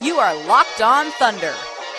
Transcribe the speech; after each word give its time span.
You 0.00 0.16
are 0.18 0.34
Locked 0.46 0.80
On 0.82 1.10
Thunder, 1.12 1.54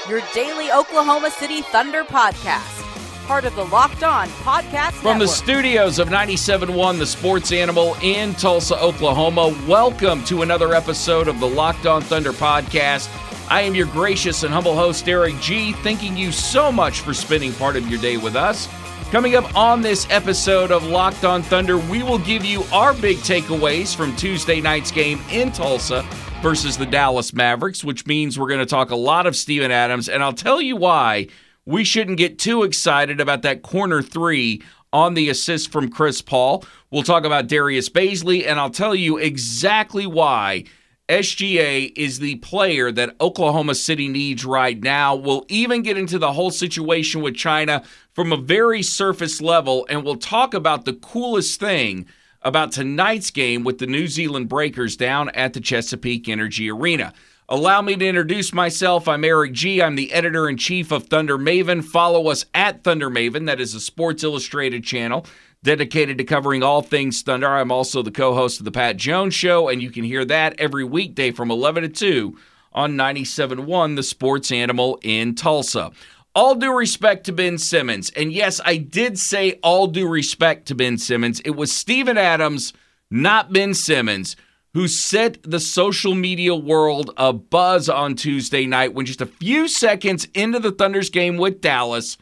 your 0.10 0.22
daily 0.34 0.72
Oklahoma 0.72 1.32
City 1.32 1.62
Thunder 1.62 2.04
podcast 2.04 2.82
part 3.26 3.44
of 3.46 3.56
the 3.56 3.64
Locked 3.66 4.04
On 4.04 4.28
Podcast 4.30 4.92
From 4.92 5.18
Network. 5.18 5.20
the 5.22 5.28
studios 5.30 5.98
of 5.98 6.10
97.1 6.10 7.00
The 7.00 7.08
Sports 7.08 7.52
Animal 7.52 7.96
in 8.04 8.36
Tulsa, 8.36 8.80
Oklahoma, 8.80 9.48
welcome 9.68 10.24
to 10.26 10.44
another 10.44 10.76
episode 10.76 11.28
of 11.28 11.40
the 11.40 11.48
Locked 11.48 11.88
On 11.88 12.04
Thunder 12.04 12.34
Podcast. 12.34 13.10
I 13.50 13.62
am 13.62 13.74
your 13.74 13.88
gracious 13.88 14.44
and 14.44 14.54
humble 14.54 14.76
host, 14.76 15.10
Eric 15.10 15.40
G., 15.40 15.72
thanking 15.72 16.16
you 16.16 16.32
so 16.32 16.72
much 16.72 17.00
for 17.00 17.16
spending 17.16 17.52
part 17.54 17.76
of 17.76 17.90
your 17.90 18.00
day 18.00 18.18
with 18.18 18.36
us. 18.36 18.68
Coming 19.10 19.36
up 19.36 19.56
on 19.58 19.82
this 19.82 20.06
episode 20.12 20.72
of 20.72 20.84
Locked 20.86 21.26
On 21.26 21.42
Thunder, 21.42 21.80
we 21.80 22.04
will 22.04 22.20
give 22.20 22.46
you 22.46 22.64
our 22.72 22.94
big 22.94 23.18
takeaways 23.18 23.96
from 23.96 24.16
Tuesday 24.16 24.62
night's 24.62 24.92
game 24.92 25.20
in 25.32 25.52
Tulsa 25.52 26.04
versus 26.42 26.78
the 26.78 26.86
Dallas 26.86 27.34
Mavericks, 27.34 27.84
which 27.84 28.06
means 28.06 28.38
we're 28.38 28.48
going 28.48 28.60
to 28.60 28.66
talk 28.66 28.92
a 28.92 28.96
lot 28.96 29.26
of 29.26 29.36
Steven 29.36 29.72
Adams, 29.72 30.08
and 30.08 30.22
I'll 30.22 30.34
tell 30.34 30.62
you 30.62 30.76
why 30.76 31.28
we 31.66 31.84
shouldn't 31.84 32.18
get 32.18 32.38
too 32.38 32.64
excited 32.64 33.20
about 33.20 33.42
that 33.42 33.64
corner 33.64 34.02
three 34.02 34.62
on 34.94 35.14
the 35.14 35.30
assist 35.30 35.72
from 35.72 35.90
Chris 35.90 36.22
Paul. 36.22 36.64
We'll 36.92 37.04
talk 37.04 37.26
about 37.26 37.48
Darius 37.48 37.90
Bazley, 37.90 38.46
and 38.48 38.60
I'll 38.60 38.70
tell 38.70 38.96
you 38.96 39.18
exactly 39.18 40.06
why 40.06 40.66
SGA 41.10 41.92
is 41.96 42.20
the 42.20 42.36
player 42.38 42.92
that 42.92 43.16
Oklahoma 43.20 43.76
City 43.76 44.08
needs 44.08 44.46
right 44.46 44.82
now. 44.82 45.16
We'll 45.16 45.46
even 45.50 45.82
get 45.82 45.98
into 45.98 46.18
the 46.18 46.34
whole 46.34 46.52
situation 46.52 47.22
with 47.22 47.36
China 47.36 47.84
from 48.14 48.32
a 48.32 48.38
very 48.38 48.82
surface 48.82 49.42
level, 49.42 49.86
and 49.90 50.04
we'll 50.04 50.16
talk 50.16 50.54
about 50.54 50.86
the 50.86 50.94
coolest 50.94 51.60
thing 51.60 52.08
about 52.46 52.72
tonight's 52.72 53.32
game 53.32 53.64
with 53.64 53.80
the 53.80 53.88
New 53.88 54.08
Zealand 54.08 54.48
Breakers 54.48 54.96
down 54.96 55.30
at 55.30 55.54
the 55.54 55.60
Chesapeake 55.60 56.30
Energy 56.30 56.70
Arena. 56.70 57.12
Allow 57.50 57.82
me 57.82 57.96
to 57.96 58.08
introduce 58.08 58.54
myself. 58.54 59.08
I'm 59.08 59.24
Eric 59.24 59.52
G. 59.54 59.82
I'm 59.82 59.96
the 59.96 60.14
editor 60.14 60.48
in 60.48 60.56
chief 60.56 60.92
of 60.92 61.08
Thunder 61.08 61.40
Maven. 61.40 61.84
Follow 61.84 62.28
us 62.28 62.46
at 62.54 62.84
Thunder 62.84 63.10
Maven. 63.10 63.48
That 63.48 63.60
is 63.60 63.74
a 63.74 63.80
Sports 63.80 64.24
Illustrated 64.24 64.84
channel 64.84 65.26
dedicated 65.64 66.20
to 66.20 66.24
covering 66.24 66.62
all 66.62 66.84
things 66.84 67.24
Thunder. 67.24 67.48
I'm 67.48 67.72
also 67.72 68.04
the 68.04 68.12
co 68.12 68.36
host 68.36 68.60
of 68.60 68.66
The 68.66 68.72
Pat 68.72 68.98
Jones 68.98 69.34
Show, 69.34 69.68
and 69.68 69.82
you 69.82 69.90
can 69.90 70.04
hear 70.04 70.24
that 70.26 70.60
every 70.60 70.84
weekday 70.84 71.32
from 71.32 71.50
11 71.50 71.82
to 71.84 71.90
2 71.90 72.38
on 72.74 72.94
97.1 72.94 73.96
The 73.96 74.04
Sports 74.04 74.52
Animal 74.52 75.00
in 75.02 75.34
Tulsa. 75.34 75.92
All 76.36 76.56
due 76.56 76.78
respect 76.78 77.26
to 77.26 77.32
Ben 77.32 77.58
Simmons. 77.58 78.12
And 78.12 78.32
yes, 78.32 78.60
I 78.66 78.78
did 78.78 79.18
say 79.18 79.54
all 79.64 79.88
due 79.88 80.08
respect 80.08 80.68
to 80.68 80.76
Ben 80.76 80.98
Simmons. 80.98 81.40
It 81.40 81.52
was 81.52 81.72
Steven 81.72 82.18
Adams, 82.18 82.74
not 83.10 83.54
Ben 83.54 83.74
Simmons 83.74 84.36
who 84.76 84.90
set 84.90 85.42
the 85.44 85.60
social 85.62 86.14
media 86.14 86.54
world 86.54 87.10
a 87.16 87.32
buzz 87.32 87.88
on 87.88 88.14
Tuesday 88.14 88.66
night 88.66 88.94
when 88.94 89.06
just 89.06 89.22
a 89.22 89.26
few 89.26 89.70
seconds 89.70 90.28
into 90.34 90.60
the 90.60 90.74
Thunder's 90.74 91.10
game 91.10 91.38
with 91.38 91.62
Dallas, 91.62 92.18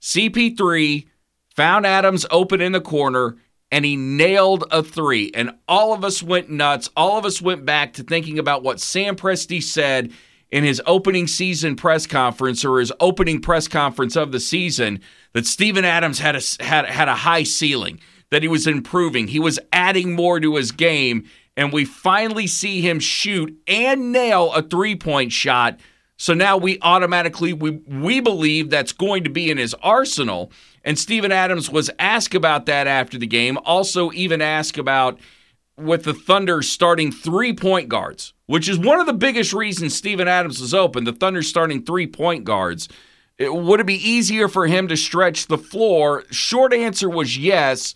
CP3 0.00 1.06
found 1.54 1.84
Adams 1.84 2.24
open 2.30 2.62
in 2.62 2.72
the 2.72 2.80
corner 2.80 3.36
and 3.70 3.84
he 3.84 3.96
nailed 3.96 4.64
a 4.70 4.82
three. 4.82 5.30
And 5.34 5.56
all 5.68 5.92
of 5.92 6.04
us 6.04 6.22
went 6.22 6.48
nuts. 6.48 6.88
All 6.96 7.18
of 7.18 7.26
us 7.26 7.42
went 7.42 7.66
back 7.66 7.92
to 7.94 8.02
thinking 8.02 8.38
about 8.38 8.62
what 8.62 8.80
Sam 8.80 9.14
Presti 9.14 9.62
said 9.62 10.10
in 10.54 10.62
his 10.62 10.80
opening 10.86 11.26
season 11.26 11.74
press 11.74 12.06
conference 12.06 12.64
or 12.64 12.78
his 12.78 12.92
opening 13.00 13.40
press 13.40 13.66
conference 13.66 14.14
of 14.14 14.30
the 14.30 14.38
season 14.38 15.00
that 15.32 15.44
Steven 15.44 15.84
Adams 15.84 16.20
had 16.20 16.36
a, 16.36 16.62
had, 16.62 16.86
had 16.86 17.08
a 17.08 17.14
high 17.16 17.42
ceiling, 17.42 17.98
that 18.30 18.42
he 18.42 18.46
was 18.46 18.64
improving, 18.64 19.26
he 19.26 19.40
was 19.40 19.58
adding 19.72 20.12
more 20.12 20.38
to 20.38 20.54
his 20.54 20.70
game 20.70 21.28
and 21.56 21.72
we 21.72 21.84
finally 21.84 22.46
see 22.46 22.80
him 22.80 23.00
shoot 23.00 23.56
and 23.66 24.12
nail 24.12 24.52
a 24.52 24.62
three-point 24.62 25.32
shot. 25.32 25.80
So 26.18 26.34
now 26.34 26.56
we 26.56 26.78
automatically 26.82 27.52
we 27.52 27.70
we 27.88 28.20
believe 28.20 28.70
that's 28.70 28.92
going 28.92 29.24
to 29.24 29.30
be 29.30 29.50
in 29.50 29.58
his 29.58 29.74
arsenal. 29.82 30.52
And 30.84 30.96
Steven 30.96 31.32
Adams 31.32 31.68
was 31.68 31.90
asked 31.98 32.34
about 32.34 32.66
that 32.66 32.86
after 32.86 33.18
the 33.18 33.26
game. 33.26 33.58
Also, 33.64 34.12
even 34.12 34.40
asked 34.40 34.78
about 34.78 35.18
with 35.76 36.04
the 36.04 36.14
Thunder 36.14 36.62
starting 36.62 37.10
three 37.10 37.52
point 37.52 37.88
guards, 37.88 38.33
which 38.46 38.68
is 38.68 38.78
one 38.78 39.00
of 39.00 39.06
the 39.06 39.12
biggest 39.12 39.52
reasons 39.52 39.94
Steven 39.94 40.28
Adams 40.28 40.60
was 40.60 40.74
open. 40.74 41.04
The 41.04 41.12
Thunder 41.12 41.42
starting 41.42 41.82
three 41.82 42.06
point 42.06 42.44
guards. 42.44 42.88
It, 43.38 43.52
would 43.54 43.80
it 43.80 43.86
be 43.86 44.08
easier 44.08 44.48
for 44.48 44.66
him 44.66 44.88
to 44.88 44.96
stretch 44.96 45.46
the 45.46 45.58
floor? 45.58 46.24
Short 46.30 46.72
answer 46.72 47.08
was 47.08 47.36
yes. 47.36 47.94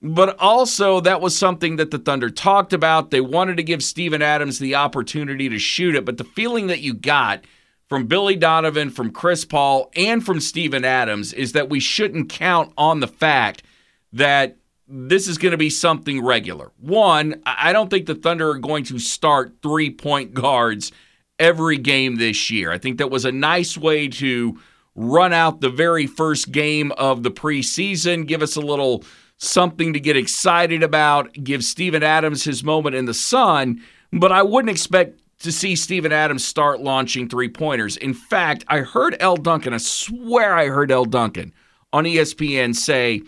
But 0.00 0.38
also, 0.38 1.00
that 1.00 1.20
was 1.20 1.36
something 1.36 1.76
that 1.76 1.90
the 1.90 1.98
Thunder 1.98 2.30
talked 2.30 2.72
about. 2.72 3.10
They 3.10 3.20
wanted 3.20 3.56
to 3.56 3.64
give 3.64 3.82
Steven 3.82 4.22
Adams 4.22 4.60
the 4.60 4.76
opportunity 4.76 5.48
to 5.48 5.58
shoot 5.58 5.96
it. 5.96 6.04
But 6.04 6.18
the 6.18 6.24
feeling 6.24 6.68
that 6.68 6.80
you 6.80 6.94
got 6.94 7.44
from 7.88 8.06
Billy 8.06 8.36
Donovan, 8.36 8.90
from 8.90 9.10
Chris 9.10 9.44
Paul, 9.44 9.90
and 9.96 10.24
from 10.24 10.40
Steven 10.40 10.84
Adams 10.84 11.32
is 11.32 11.52
that 11.52 11.68
we 11.68 11.80
shouldn't 11.80 12.28
count 12.28 12.72
on 12.76 13.00
the 13.00 13.08
fact 13.08 13.64
that 14.12 14.57
this 14.88 15.28
is 15.28 15.38
going 15.38 15.52
to 15.52 15.58
be 15.58 15.70
something 15.70 16.24
regular. 16.24 16.72
One, 16.78 17.42
I 17.44 17.72
don't 17.72 17.90
think 17.90 18.06
the 18.06 18.14
Thunder 18.14 18.50
are 18.50 18.58
going 18.58 18.84
to 18.84 18.98
start 18.98 19.56
three 19.62 19.90
point 19.90 20.32
guards 20.32 20.92
every 21.38 21.76
game 21.76 22.16
this 22.16 22.50
year. 22.50 22.72
I 22.72 22.78
think 22.78 22.98
that 22.98 23.10
was 23.10 23.24
a 23.24 23.32
nice 23.32 23.76
way 23.76 24.08
to 24.08 24.58
run 24.94 25.32
out 25.32 25.60
the 25.60 25.70
very 25.70 26.06
first 26.06 26.50
game 26.50 26.90
of 26.92 27.22
the 27.22 27.30
preseason, 27.30 28.26
give 28.26 28.42
us 28.42 28.56
a 28.56 28.60
little 28.60 29.04
something 29.36 29.92
to 29.92 30.00
get 30.00 30.16
excited 30.16 30.82
about, 30.82 31.32
give 31.44 31.62
Steven 31.62 32.02
Adams 32.02 32.42
his 32.42 32.64
moment 32.64 32.96
in 32.96 33.04
the 33.04 33.14
sun, 33.14 33.80
but 34.12 34.32
I 34.32 34.42
wouldn't 34.42 34.70
expect 34.70 35.20
to 35.40 35.52
see 35.52 35.76
Steven 35.76 36.10
Adams 36.10 36.44
start 36.44 36.80
launching 36.80 37.28
three 37.28 37.48
pointers. 37.48 37.96
In 37.96 38.12
fact, 38.12 38.64
I 38.66 38.78
heard 38.78 39.16
L. 39.20 39.36
Duncan, 39.36 39.72
I 39.72 39.78
swear 39.78 40.54
I 40.54 40.66
heard 40.66 40.90
L. 40.90 41.04
Duncan 41.04 41.52
on 41.92 42.04
ESPN 42.04 42.74
say 42.74 43.22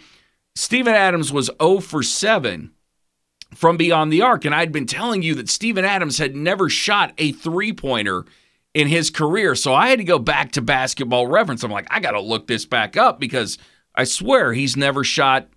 Steven 0.60 0.93
Adams 0.93 1.32
was 1.32 1.50
0 1.62 1.81
for 1.81 2.03
7 2.03 2.71
from 3.54 3.78
beyond 3.78 4.12
the 4.12 4.21
arc. 4.21 4.44
And 4.44 4.54
I'd 4.54 4.72
been 4.72 4.84
telling 4.84 5.22
you 5.22 5.34
that 5.37 5.48
Steven 5.48 5.87
Adams 5.87 6.19
had 6.19 6.37
never 6.37 6.69
shot 6.69 7.15
a 7.16 7.32
three 7.32 7.72
pointer 7.72 8.26
in 8.75 8.87
his 8.87 9.09
career. 9.09 9.54
So 9.54 9.72
I 9.72 9.88
had 9.88 10.00
to 10.00 10.04
go 10.04 10.19
back 10.19 10.53
to 10.53 10.60
basketball 10.60 11.26
reference. 11.26 11.65
I'm 11.65 11.70
like, 11.70 11.87
I 11.91 11.99
got 11.99 12.10
to 12.10 12.20
look 12.20 12.47
this 12.47 12.66
back 12.66 12.99
up 12.99 13.19
because 13.19 13.56
I 13.94 14.04
swear 14.04 14.53
he's 14.53 14.76
never 14.76 15.03
shot 15.03 15.49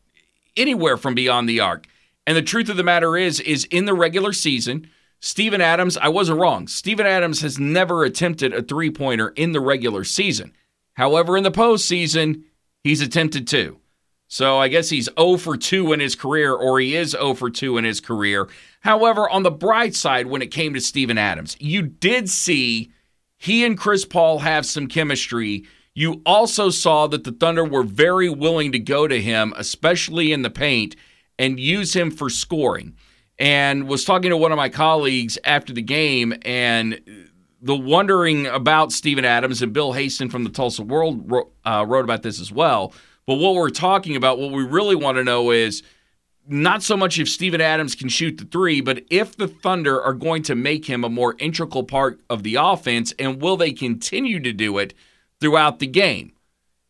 anywhere 0.55 0.95
from 0.95 1.15
beyond 1.15 1.49
the 1.49 1.59
arc. 1.59 1.85
And 2.25 2.37
the 2.37 2.41
truth 2.41 2.69
of 2.69 2.77
the 2.77 2.83
matter 2.83 3.17
is, 3.17 3.41
is 3.41 3.65
in 3.65 3.83
the 3.83 3.93
regular 3.93 4.31
season, 4.31 4.89
Steven 5.19 5.59
Adams, 5.59 5.97
I 5.97 6.07
wasn't 6.07 6.39
wrong. 6.39 6.65
Steven 6.69 7.05
Adams 7.05 7.41
has 7.41 7.59
never 7.59 8.05
attempted 8.05 8.53
a 8.53 8.61
three 8.61 8.89
pointer 8.89 9.33
in 9.35 9.51
the 9.51 9.59
regular 9.59 10.05
season. 10.05 10.53
However, 10.93 11.35
in 11.35 11.43
the 11.43 11.51
postseason, 11.51 12.43
he's 12.85 13.01
attempted 13.01 13.49
two. 13.49 13.81
So 14.33 14.57
I 14.57 14.67
guess 14.67 14.89
he's 14.89 15.09
0 15.19 15.37
for 15.37 15.57
2 15.57 15.93
in 15.93 15.99
his 15.99 16.15
career, 16.15 16.53
or 16.53 16.79
he 16.79 16.95
is 16.95 17.11
0 17.11 17.35
for 17.35 17.51
2 17.51 17.77
in 17.77 17.83
his 17.83 17.99
career. 17.99 18.49
However, 18.79 19.29
on 19.29 19.43
the 19.43 19.51
bright 19.51 19.93
side, 19.93 20.25
when 20.25 20.41
it 20.41 20.47
came 20.47 20.73
to 20.73 20.81
Steven 20.81 21.19
Adams, 21.19 21.55
you 21.59 21.83
did 21.83 22.29
see 22.29 22.91
he 23.37 23.63
and 23.63 23.77
Chris 23.77 24.05
Paul 24.05 24.39
have 24.39 24.65
some 24.65 24.87
chemistry 24.87 25.65
you 25.95 26.21
also 26.25 26.69
saw 26.69 27.07
that 27.07 27.23
the 27.23 27.31
Thunder 27.31 27.63
were 27.63 27.83
very 27.83 28.29
willing 28.29 28.71
to 28.71 28.79
go 28.79 29.07
to 29.07 29.21
him, 29.21 29.53
especially 29.55 30.31
in 30.31 30.41
the 30.41 30.49
paint, 30.49 30.95
and 31.37 31.59
use 31.59 31.95
him 31.95 32.09
for 32.09 32.29
scoring. 32.29 32.95
And 33.37 33.87
was 33.87 34.03
talking 34.05 34.29
to 34.31 34.37
one 34.37 34.51
of 34.51 34.57
my 34.57 34.69
colleagues 34.69 35.37
after 35.43 35.73
the 35.73 35.81
game, 35.81 36.33
and 36.43 36.99
the 37.61 37.75
wondering 37.75 38.47
about 38.47 38.91
Steven 38.91 39.25
Adams 39.25 39.61
and 39.61 39.73
Bill 39.73 39.93
Haisten 39.93 40.29
from 40.29 40.43
the 40.43 40.49
Tulsa 40.49 40.83
World 40.83 41.31
uh, 41.63 41.85
wrote 41.87 42.03
about 42.03 42.23
this 42.23 42.39
as 42.39 42.51
well. 42.51 42.93
But 43.25 43.35
what 43.35 43.55
we're 43.55 43.69
talking 43.69 44.15
about, 44.15 44.39
what 44.39 44.51
we 44.51 44.63
really 44.63 44.95
want 44.95 45.17
to 45.17 45.23
know 45.23 45.51
is 45.51 45.83
not 46.47 46.83
so 46.83 46.97
much 46.97 47.19
if 47.19 47.29
Steven 47.29 47.61
Adams 47.61 47.95
can 47.95 48.09
shoot 48.09 48.37
the 48.37 48.45
three, 48.45 48.81
but 48.81 49.03
if 49.09 49.37
the 49.37 49.47
Thunder 49.47 50.01
are 50.01 50.13
going 50.13 50.43
to 50.43 50.55
make 50.55 50.85
him 50.85 51.03
a 51.03 51.09
more 51.09 51.35
integral 51.39 51.83
part 51.83 52.19
of 52.29 52.43
the 52.43 52.55
offense, 52.55 53.13
and 53.17 53.41
will 53.41 53.55
they 53.55 53.71
continue 53.71 54.39
to 54.41 54.51
do 54.51 54.77
it? 54.77 54.93
throughout 55.43 55.79
the 55.79 55.87
game. 55.87 56.31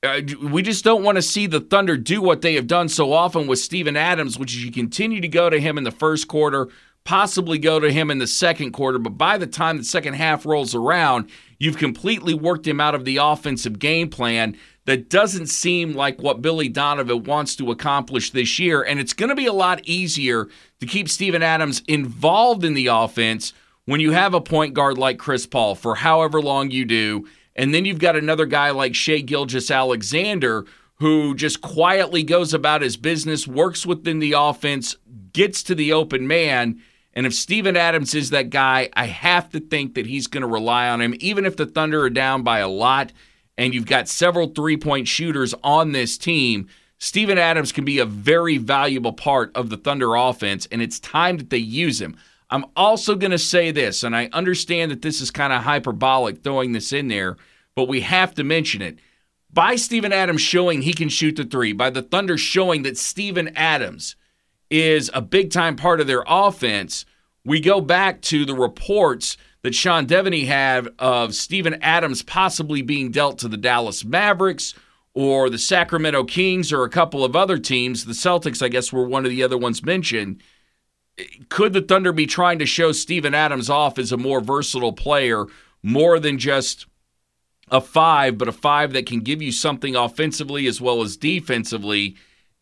Uh, 0.04 0.22
we 0.44 0.62
just 0.62 0.84
don't 0.84 1.02
want 1.02 1.16
to 1.16 1.24
see 1.24 1.48
the 1.48 1.60
Thunder 1.60 1.98
do 1.98 2.22
what 2.22 2.42
they 2.42 2.54
have 2.54 2.68
done 2.68 2.88
so 2.88 3.12
often 3.12 3.48
with 3.48 3.58
Steven 3.58 3.98
Adams, 3.98 4.38
which 4.38 4.54
is 4.54 4.64
you 4.64 4.72
continue 4.72 5.20
to 5.20 5.28
go 5.28 5.50
to 5.50 5.60
him 5.60 5.76
in 5.76 5.84
the 5.84 5.92
first 5.92 6.28
quarter, 6.28 6.68
possibly 7.04 7.58
go 7.58 7.80
to 7.80 7.92
him 7.92 8.12
in 8.12 8.20
the 8.20 8.28
second 8.28 8.72
quarter, 8.72 9.00
but 9.00 9.18
by 9.18 9.40
the 9.40 9.48
time 9.48 9.78
the 9.78 9.84
second 9.84 10.14
half 10.14 10.46
rolls 10.46 10.76
around, 10.76 11.32
you've 11.58 11.78
completely 11.78 12.36
worked 12.36 12.68
him 12.68 12.80
out 12.80 12.94
of 12.94 13.06
the 13.06 13.18
offensive 13.18 13.80
game 13.80 14.08
plan 14.08 14.56
that 14.86 15.10
doesn't 15.10 15.48
seem 15.48 15.94
like 15.94 16.22
what 16.22 16.42
Billy 16.42 16.68
Donovan 16.68 17.24
wants 17.24 17.56
to 17.56 17.72
accomplish 17.72 18.32
this 18.32 18.60
year. 18.60 18.82
And 18.82 19.00
it's 19.00 19.14
going 19.14 19.30
to 19.30 19.36
be 19.36 19.46
a 19.46 19.54
lot 19.54 19.82
easier 19.86 20.50
to 20.80 20.86
keep 20.86 21.08
Steven 21.08 21.42
Adams 21.42 21.82
involved 21.88 22.66
in 22.66 22.74
the 22.74 22.88
offense 22.88 23.54
when 23.86 24.02
you 24.02 24.12
have 24.12 24.34
a 24.34 24.42
point 24.42 24.74
guard 24.74 24.98
like 24.98 25.18
Chris 25.20 25.46
Paul 25.46 25.76
for 25.76 25.96
however 25.96 26.42
long 26.42 26.72
you 26.72 26.86
do. 26.86 27.28
And 27.56 27.74
then 27.74 27.86
you've 27.86 28.00
got 28.00 28.16
another 28.16 28.46
guy 28.46 28.72
like 28.72 28.96
Shai 28.96 29.20
Gilgeous-Alexander 29.20 30.66
who 30.96 31.36
just 31.36 31.62
quietly 31.62 32.24
goes 32.24 32.54
about 32.54 32.82
his 32.82 32.98
business, 32.98 33.48
works 33.48 33.86
within 33.86 34.20
the 34.20 34.34
offense, 34.34 34.96
gets 35.34 35.64
to 35.64 35.76
the 35.76 35.94
open 35.94 36.28
man. 36.28 36.82
And 37.14 37.26
if 37.26 37.34
Steven 37.34 37.78
Adams 37.78 38.16
is 38.16 38.32
that 38.32 38.50
guy, 38.50 38.90
I 38.94 39.06
have 39.06 39.50
to 39.52 39.60
think 39.60 39.96
that 39.96 40.08
he's 40.08 40.28
going 40.28 40.42
to 40.42 40.48
rely 40.48 40.90
on 40.90 41.02
him, 41.02 41.16
even 41.20 41.46
if 41.46 41.58
the 41.58 41.66
Thunder 41.66 42.02
are 42.04 42.10
down 42.10 42.44
by 42.44 42.60
a 42.60 42.68
lot 42.68 43.12
and 43.58 43.74
you've 43.74 43.86
got 43.86 44.08
several 44.08 44.48
three 44.48 44.78
point 44.78 45.08
shooters 45.08 45.54
on 45.64 45.92
this 45.92 46.18
team. 46.18 46.68
Steven 47.00 47.38
Adams 47.38 47.72
can 47.72 47.86
be 47.86 48.00
a 48.00 48.06
very 48.06 48.58
valuable 48.58 49.14
part 49.14 49.52
of 49.56 49.70
the 49.70 49.78
Thunder 49.78 50.16
offense, 50.16 50.68
and 50.72 50.82
it's 50.82 51.00
time 51.00 51.38
that 51.38 51.50
they 51.50 51.58
use 51.58 52.02
him. 52.02 52.16
I'm 52.50 52.66
also 52.76 53.16
going 53.16 53.32
to 53.32 53.40
say 53.40 53.72
this, 53.72 54.04
and 54.04 54.16
I 54.16 54.30
understand 54.32 54.92
that 54.92 55.02
this 55.02 55.22
is 55.22 55.32
kind 55.32 55.52
of 55.52 55.64
hyperbolic 55.64 56.44
throwing 56.44 56.72
this 56.72 56.94
in 56.94 57.08
there, 57.08 57.36
but 57.76 57.88
we 57.88 58.02
have 58.02 58.36
to 58.36 58.44
mention 58.44 58.82
it. 58.82 59.00
By 59.52 59.76
Steven 59.76 60.14
Adams 60.14 60.42
showing 60.42 60.82
he 60.82 60.94
can 60.94 61.10
shoot 61.10 61.36
the 61.36 61.46
three, 61.46 61.74
by 61.74 61.90
the 61.90 62.02
Thunder 62.02 62.38
showing 62.38 62.84
that 62.84 62.98
Steven 62.98 63.56
Adams 63.56 64.16
is 64.70 65.12
a 65.14 65.22
big 65.22 65.52
time 65.52 65.76
part 65.76 66.00
of 66.00 66.08
their 66.08 66.24
offense, 66.28 67.06
we 67.46 67.60
go 67.60 67.82
back 67.82 68.22
to 68.22 68.46
the 68.46 68.56
reports 68.56 69.38
that 69.64 69.74
Sean 69.74 70.06
Deveney 70.06 70.46
had 70.46 70.90
of 71.00 71.34
Steven 71.34 71.82
Adams 71.82 72.22
possibly 72.22 72.82
being 72.82 73.12
dealt 73.12 73.40
to 73.40 73.48
the 73.48 73.58
Dallas 73.58 74.06
Mavericks 74.06 74.76
or 75.14 75.50
the 75.50 75.58
Sacramento 75.58 76.26
Kings 76.26 76.74
or 76.74 76.84
a 76.84 76.90
couple 76.90 77.24
of 77.24 77.36
other 77.36 77.58
teams. 77.58 78.06
The 78.06 78.14
Celtics, 78.14 78.62
I 78.62 78.68
guess, 78.68 78.92
were 78.92 79.08
one 79.08 79.26
of 79.26 79.32
the 79.32 79.42
other 79.42 79.58
ones 79.58 79.84
mentioned. 79.84 80.44
Could 81.50 81.74
the 81.74 81.82
Thunder 81.82 82.12
be 82.12 82.26
trying 82.26 82.60
to 82.60 82.66
show 82.66 82.92
Steven 82.92 83.34
Adams 83.34 83.70
off 83.70 83.98
as 83.98 84.12
a 84.12 84.18
more 84.18 84.42
versatile 84.42 84.94
player, 84.94 85.46
more 85.82 86.20
than 86.20 86.38
just 86.38 86.86
a 87.70 87.80
five, 87.80 88.38
but 88.38 88.48
a 88.48 88.54
five 88.54 88.94
that 88.94 89.06
can 89.06 89.20
give 89.20 89.42
you 89.42 89.52
something 89.52 89.96
offensively 89.96 90.68
as 90.68 90.82
well 90.82 91.02
as 91.02 91.18
defensively? 91.18 92.16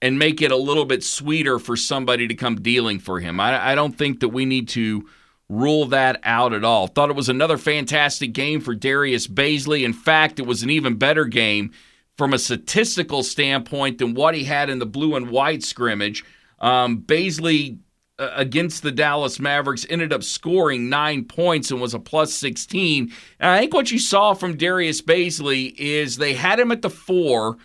and 0.04 0.18
make 0.18 0.42
it 0.42 0.52
a 0.52 0.58
little 0.58 0.86
bit 0.86 1.04
sweeter 1.04 1.60
for 1.60 1.78
somebody 1.78 2.28
to 2.28 2.34
come 2.34 2.56
dealing 2.56 2.98
for 2.98 3.20
him. 3.20 3.40
I, 3.40 3.72
I, 3.72 3.76
don't 3.76 3.96
think 3.96 4.20
that 4.22 4.30
we 4.30 4.46
need 4.46 4.68
to 4.70 5.08
rule 5.52 5.86
that 5.88 6.20
out 6.24 6.54
at 6.54 6.64
all. 6.64 6.88
Thought 6.88 7.10
it 7.10 7.16
was 7.16 7.28
another 7.30 7.58
fantastic 7.58 8.32
game 8.32 8.62
for 8.62 8.74
Darius 8.74 9.28
Bazley. 9.28 9.84
In 9.84 9.92
fact, 9.92 10.40
it 10.40 10.46
was 10.46 10.64
an 10.64 10.70
even 10.70 10.96
better 10.96 11.26
game 11.26 11.74
from 12.18 12.34
a 12.34 12.40
statistical 12.40 13.22
standpoint 13.22 13.98
than 13.98 14.14
what 14.14 14.34
he 14.34 14.46
had 14.46 14.70
in 14.70 14.80
the 14.80 14.86
blue 14.86 15.16
and 15.16 15.30
white 15.30 15.62
scrimmage. 15.62 16.24
Um, 16.60 17.02
Bazley 17.02 17.80
uh, 18.18 18.32
against 18.36 18.82
the 18.82 18.94
Dallas 18.94 19.40
Mavericks 19.40 19.86
ended 19.90 20.14
up 20.14 20.24
scoring 20.24 20.88
nine 20.88 21.26
points 21.26 21.70
and 21.70 21.82
was 21.82 21.94
a 21.94 22.00
plus 22.00 22.34
16. 22.34 23.12
And 23.40 23.50
I 23.50 23.60
think 23.60 23.74
what 23.74 23.92
you 23.92 24.00
saw 24.00 24.34
from 24.34 24.56
Darius 24.56 25.02
Bazley 25.02 25.76
is 25.78 26.16
they 26.16 26.34
had 26.34 26.62
him 26.62 26.72
at 26.72 26.82
the 26.82 26.90
four 26.90 27.58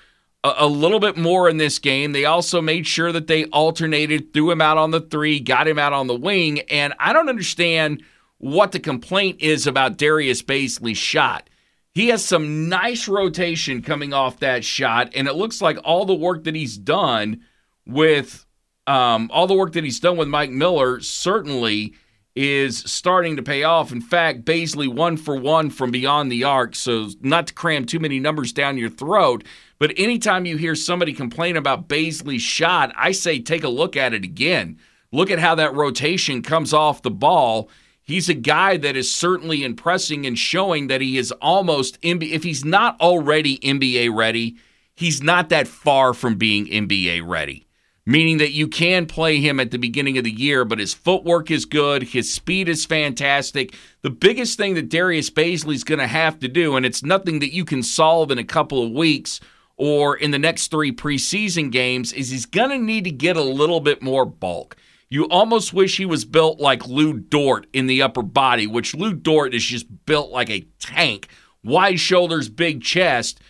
a, 0.58 0.66
little 0.66 1.00
bit 1.00 1.16
more 1.16 1.48
in 1.48 1.56
this 1.56 1.78
game. 1.78 2.12
They 2.12 2.24
also 2.24 2.60
made 2.60 2.86
sure 2.86 3.12
that 3.12 3.26
they 3.26 3.44
alternated, 3.46 4.32
threw 4.32 4.50
him 4.50 4.60
out 4.60 4.78
on 4.78 4.90
the 4.90 5.00
three, 5.00 5.40
got 5.40 5.68
him 5.68 5.78
out 5.78 5.92
on 5.92 6.06
the 6.06 6.14
wing. 6.14 6.60
And 6.70 6.94
I 6.98 7.12
don't 7.12 7.28
understand 7.28 8.02
what 8.38 8.72
the 8.72 8.80
complaint 8.80 9.40
is 9.40 9.66
about 9.66 9.96
Darius 9.96 10.42
Bazley's 10.42 10.98
shot. 10.98 11.48
He 11.92 12.08
has 12.08 12.24
some 12.24 12.68
nice 12.68 13.08
rotation 13.08 13.80
coming 13.80 14.12
off 14.12 14.40
that 14.40 14.64
shot, 14.64 15.12
and 15.14 15.26
it 15.26 15.34
looks 15.34 15.62
like 15.62 15.78
all 15.82 16.04
the 16.04 16.14
work 16.14 16.44
that 16.44 16.54
he's 16.54 16.76
done 16.76 17.42
with 17.86 18.44
um, 18.86 19.30
all 19.32 19.46
the 19.46 19.54
work 19.54 19.72
that 19.72 19.84
he's 19.84 19.98
done 19.98 20.16
with 20.16 20.28
Mike 20.28 20.50
Miller 20.50 21.00
certainly 21.00 21.94
is 22.36 22.78
starting 22.78 23.36
to 23.36 23.42
pay 23.42 23.62
off. 23.62 23.90
In 23.90 24.02
fact, 24.02 24.44
Bazley 24.44 24.86
one 24.86 25.16
for 25.16 25.36
one 25.36 25.70
from 25.70 25.90
beyond 25.90 26.30
the 26.30 26.44
arc. 26.44 26.76
So 26.76 27.08
not 27.22 27.46
to 27.46 27.54
cram 27.54 27.86
too 27.86 27.98
many 27.98 28.20
numbers 28.20 28.52
down 28.52 28.76
your 28.76 28.90
throat, 28.90 29.42
but 29.78 29.92
anytime 29.96 30.44
you 30.44 30.58
hear 30.58 30.74
somebody 30.74 31.14
complain 31.14 31.56
about 31.56 31.88
Bazley's 31.88 32.42
shot, 32.42 32.92
I 32.94 33.12
say 33.12 33.40
take 33.40 33.64
a 33.64 33.68
look 33.68 33.96
at 33.96 34.12
it 34.12 34.22
again. 34.22 34.78
Look 35.12 35.30
at 35.30 35.38
how 35.38 35.54
that 35.54 35.74
rotation 35.74 36.42
comes 36.42 36.74
off 36.74 37.02
the 37.02 37.10
ball. 37.10 37.70
He's 38.02 38.28
a 38.28 38.34
guy 38.34 38.76
that 38.76 38.96
is 38.96 39.10
certainly 39.10 39.64
impressing 39.64 40.26
and 40.26 40.38
showing 40.38 40.88
that 40.88 41.00
he 41.00 41.16
is 41.16 41.32
almost 41.32 42.00
NBA. 42.02 42.32
If 42.32 42.44
he's 42.44 42.64
not 42.64 43.00
already 43.00 43.58
NBA 43.58 44.14
ready, 44.14 44.56
he's 44.94 45.22
not 45.22 45.48
that 45.48 45.66
far 45.66 46.12
from 46.12 46.36
being 46.36 46.66
NBA 46.66 47.26
ready. 47.26 47.65
Meaning 48.08 48.38
that 48.38 48.52
you 48.52 48.68
can 48.68 49.06
play 49.06 49.40
him 49.40 49.58
at 49.58 49.72
the 49.72 49.78
beginning 49.78 50.16
of 50.16 50.22
the 50.22 50.30
year, 50.30 50.64
but 50.64 50.78
his 50.78 50.94
footwork 50.94 51.50
is 51.50 51.64
good, 51.64 52.04
his 52.04 52.32
speed 52.32 52.68
is 52.68 52.86
fantastic. 52.86 53.74
The 54.02 54.10
biggest 54.10 54.56
thing 54.56 54.74
that 54.74 54.88
Darius 54.88 55.28
Bazley's 55.28 55.82
going 55.82 55.98
to 55.98 56.06
have 56.06 56.38
to 56.38 56.48
do, 56.48 56.76
and 56.76 56.86
it's 56.86 57.02
nothing 57.02 57.40
that 57.40 57.52
you 57.52 57.64
can 57.64 57.82
solve 57.82 58.30
in 58.30 58.38
a 58.38 58.44
couple 58.44 58.80
of 58.80 58.92
weeks 58.92 59.40
or 59.76 60.16
in 60.16 60.30
the 60.30 60.38
next 60.38 60.70
three 60.70 60.92
preseason 60.92 61.70
games 61.72 62.12
is 62.12 62.30
he's 62.30 62.46
going 62.46 62.70
to 62.70 62.78
need 62.78 63.04
to 63.04 63.10
get 63.10 63.36
a 63.36 63.42
little 63.42 63.80
bit 63.80 64.00
more 64.02 64.24
bulk. 64.24 64.76
You 65.08 65.24
almost 65.28 65.72
wish 65.72 65.96
he 65.96 66.06
was 66.06 66.24
built 66.24 66.58
like 66.58 66.88
Lu 66.88 67.12
Dort 67.12 67.66
in 67.72 67.86
the 67.86 68.02
upper 68.02 68.22
body, 68.22 68.66
which 68.66 68.94
Lu 68.94 69.14
Dort 69.14 69.54
is 69.54 69.64
just 69.64 69.86
built 70.06 70.30
like 70.30 70.50
a 70.50 70.66
tank, 70.80 71.28
wide 71.62 72.00
shoulders, 72.00 72.48
big 72.48 72.82
chest. 72.82 73.40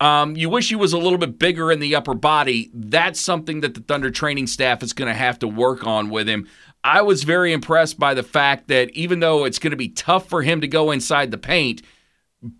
Um, 0.00 0.36
you 0.36 0.50
wish 0.50 0.68
he 0.68 0.76
was 0.76 0.92
a 0.92 0.98
little 0.98 1.18
bit 1.18 1.38
bigger 1.38 1.72
in 1.72 1.80
the 1.80 1.94
upper 1.94 2.14
body. 2.14 2.70
That's 2.74 3.18
something 3.18 3.60
that 3.62 3.74
the 3.74 3.80
Thunder 3.80 4.10
training 4.10 4.46
staff 4.46 4.82
is 4.82 4.92
going 4.92 5.08
to 5.08 5.18
have 5.18 5.38
to 5.38 5.48
work 5.48 5.86
on 5.86 6.10
with 6.10 6.28
him. 6.28 6.46
I 6.84 7.02
was 7.02 7.24
very 7.24 7.52
impressed 7.52 7.98
by 7.98 8.14
the 8.14 8.22
fact 8.22 8.68
that 8.68 8.90
even 8.90 9.20
though 9.20 9.44
it's 9.44 9.58
going 9.58 9.70
to 9.70 9.76
be 9.76 9.88
tough 9.88 10.28
for 10.28 10.42
him 10.42 10.60
to 10.60 10.68
go 10.68 10.90
inside 10.90 11.30
the 11.30 11.38
paint, 11.38 11.82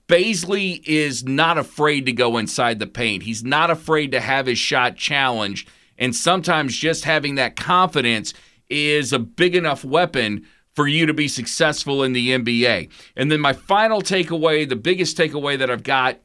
Bazley 0.09 0.83
is 0.87 1.25
not 1.25 1.59
afraid 1.59 2.07
to 2.07 2.13
go 2.13 2.39
inside 2.39 2.79
the 2.79 2.87
paint. 2.87 3.23
He's 3.23 3.45
not 3.45 3.71
afraid 3.71 4.13
to 4.13 4.21
have 4.21 4.47
his 4.47 4.59
shot 4.59 4.97
challenged. 4.97 5.69
And 5.99 6.15
sometimes 6.15 6.77
just 6.77 7.05
having 7.05 7.37
that 7.37 7.57
confidence 7.57 8.35
is 8.69 9.13
a 9.13 9.19
big 9.19 9.55
enough 9.55 9.85
weapon 9.85 10.47
for 10.75 10.87
you 10.87 11.07
to 11.07 11.15
be 11.15 11.29
successful 11.29 12.03
in 12.03 12.13
the 12.13 12.31
NBA. 12.31 12.91
And 13.17 13.31
then 13.31 13.41
my 13.41 13.53
final 13.53 14.03
takeaway, 14.03 14.69
the 14.69 14.77
biggest 14.77 15.17
takeaway 15.17 15.59
that 15.59 15.71
I've 15.71 15.83
got 15.83 16.19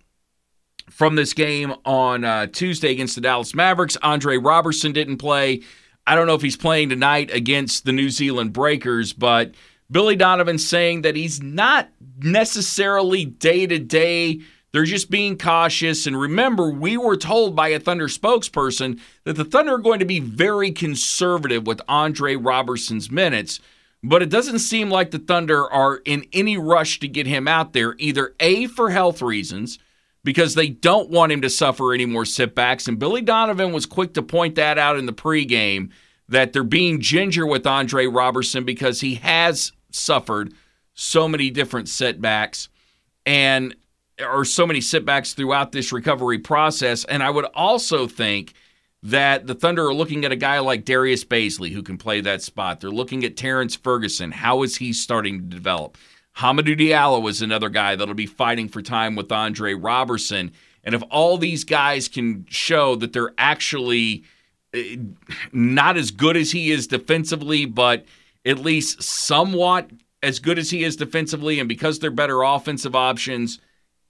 from 0.92 1.16
this 1.16 1.34
game 1.34 1.74
on 1.86 2.24
uh, 2.24 2.48
Tuesday 2.48 2.92
against 2.92 3.16
the 3.16 3.22
Dallas 3.22 3.56
Mavericks, 3.56 3.98
Andre 4.04 4.38
Roberson 4.38 4.92
didn't 4.92 5.18
play. 5.18 5.62
I 6.06 6.16
don't 6.16 6.28
know 6.28 6.36
if 6.36 6.42
he's 6.42 6.58
playing 6.58 6.90
tonight 6.90 7.32
against 7.34 7.86
the 7.86 7.92
New 7.92 8.10
Zealand 8.10 8.54
Breakers, 8.54 9.14
but 9.14 9.54
Billy 9.90 10.16
Donovan 10.16 10.58
saying 10.58 11.04
that 11.04 11.16
he's 11.16 11.42
not 11.42 11.90
necessarily 12.20 13.26
day 13.26 13.68
to 13.68 13.80
day. 13.80 14.42
They're 14.72 14.86
just 14.86 15.12
being 15.12 15.38
cautious. 15.38 16.08
And 16.08 16.20
remember, 16.20 16.70
we 16.70 16.98
were 16.98 17.18
told 17.18 17.56
by 17.56 17.70
a 17.70 17.80
Thunder 17.80 18.08
spokesperson 18.08 19.00
that 19.26 19.34
the 19.34 19.46
Thunder 19.46 19.76
are 19.76 19.80
going 19.80 20.00
to 20.00 20.06
be 20.06 20.20
very 20.20 20.72
conservative 20.72 21.68
with 21.68 21.82
Andre 21.88 22.36
Roberson's 22.36 23.12
minutes. 23.12 23.60
But 24.04 24.24
it 24.24 24.30
doesn't 24.30 24.60
seem 24.60 24.90
like 24.90 25.12
the 25.12 25.20
Thunder 25.20 25.72
are 25.72 26.02
in 26.06 26.26
any 26.34 26.58
rush 26.58 27.00
to 27.00 27.08
get 27.08 27.28
him 27.28 27.48
out 27.48 27.74
there, 27.74 27.96
either 28.00 28.34
A, 28.40 28.66
for 28.68 28.90
health 28.90 29.22
reasons, 29.22 29.78
because 30.24 30.56
they 30.56 30.70
don't 30.70 31.10
want 31.10 31.32
him 31.32 31.42
to 31.42 31.50
suffer 31.50 31.94
any 31.94 32.06
more 32.06 32.26
setbacks. 32.26 32.88
And 32.88 33.00
Billy 33.00 33.22
Donovan 33.22 33.72
was 33.72 33.86
quick 33.86 34.14
to 34.14 34.22
point 34.22 34.56
that 34.56 34.78
out 34.78 34.98
in 34.98 35.06
the 35.06 35.14
pregame 35.14 35.92
that 36.30 36.54
they're 36.54 36.64
being 36.64 37.02
ginger 37.02 37.46
with 37.46 37.68
Andre 37.68 38.06
Roberson 38.06 38.64
because 38.64 39.02
he 39.02 39.16
has 39.16 39.72
suffered 39.92 40.54
so 40.94 41.28
many 41.28 41.50
different 41.50 41.90
setbacks 41.90 42.70
and 43.26 43.76
or 44.20 44.46
so 44.46 44.68
many 44.68 44.82
setbacks 44.82 45.34
throughout 45.34 45.72
this 45.72 45.92
recovery 45.92 46.38
process. 46.38 47.06
And 47.06 47.24
I 47.24 47.30
would 47.30 47.46
also 47.56 48.08
think 48.08 48.54
that 49.04 49.48
the 49.48 49.56
Thunder 49.56 49.88
are 49.88 49.94
looking 49.94 50.26
at 50.26 50.32
a 50.32 50.36
guy 50.36 50.60
like 50.60 50.86
Darius 50.86 51.26
Bazley 51.26 51.72
who 51.72 51.82
can 51.82 51.98
play 51.98 52.22
that 52.22 52.44
spot. 52.44 52.80
They're 52.80 52.92
looking 52.92 53.24
at 53.24 53.36
Terrence 53.36 53.76
Ferguson. 53.76 54.32
How 54.32 54.62
is 54.64 54.78
he 54.78 54.94
starting 54.94 55.40
to 55.40 55.46
develop? 55.46 55.98
Hamidou 56.38 56.80
Diallo 56.80 57.30
is 57.30 57.42
another 57.42 57.70
guy 57.70 57.96
that'll 57.96 58.14
be 58.14 58.26
fighting 58.26 58.70
for 58.70 58.82
time 58.82 59.16
with 59.16 59.32
Andre 59.32 59.74
Roberson. 59.74 60.52
And 60.84 60.96
if 60.96 61.04
all 61.12 61.38
these 61.38 61.64
guys 61.64 62.08
can 62.08 62.46
show 62.50 62.96
that 62.96 63.14
they're 63.14 63.34
actually 63.38 64.24
eh, 64.74 64.98
not 65.52 65.98
as 65.98 66.12
good 66.12 66.38
as 66.38 66.52
he 66.52 66.72
is 66.72 66.88
defensively, 66.88 67.66
but– 67.66 68.06
at 68.46 68.60
least 68.60 69.02
somewhat 69.02 69.90
as 70.24 70.40
good 70.40 70.60
as 70.60 70.70
he 70.70 70.84
is 70.84 70.96
defensively, 70.96 71.60
and 71.60 71.68
because 71.68 72.00
they're 72.00 72.12
better 72.12 72.42
offensive 72.44 72.96
options, 72.96 73.60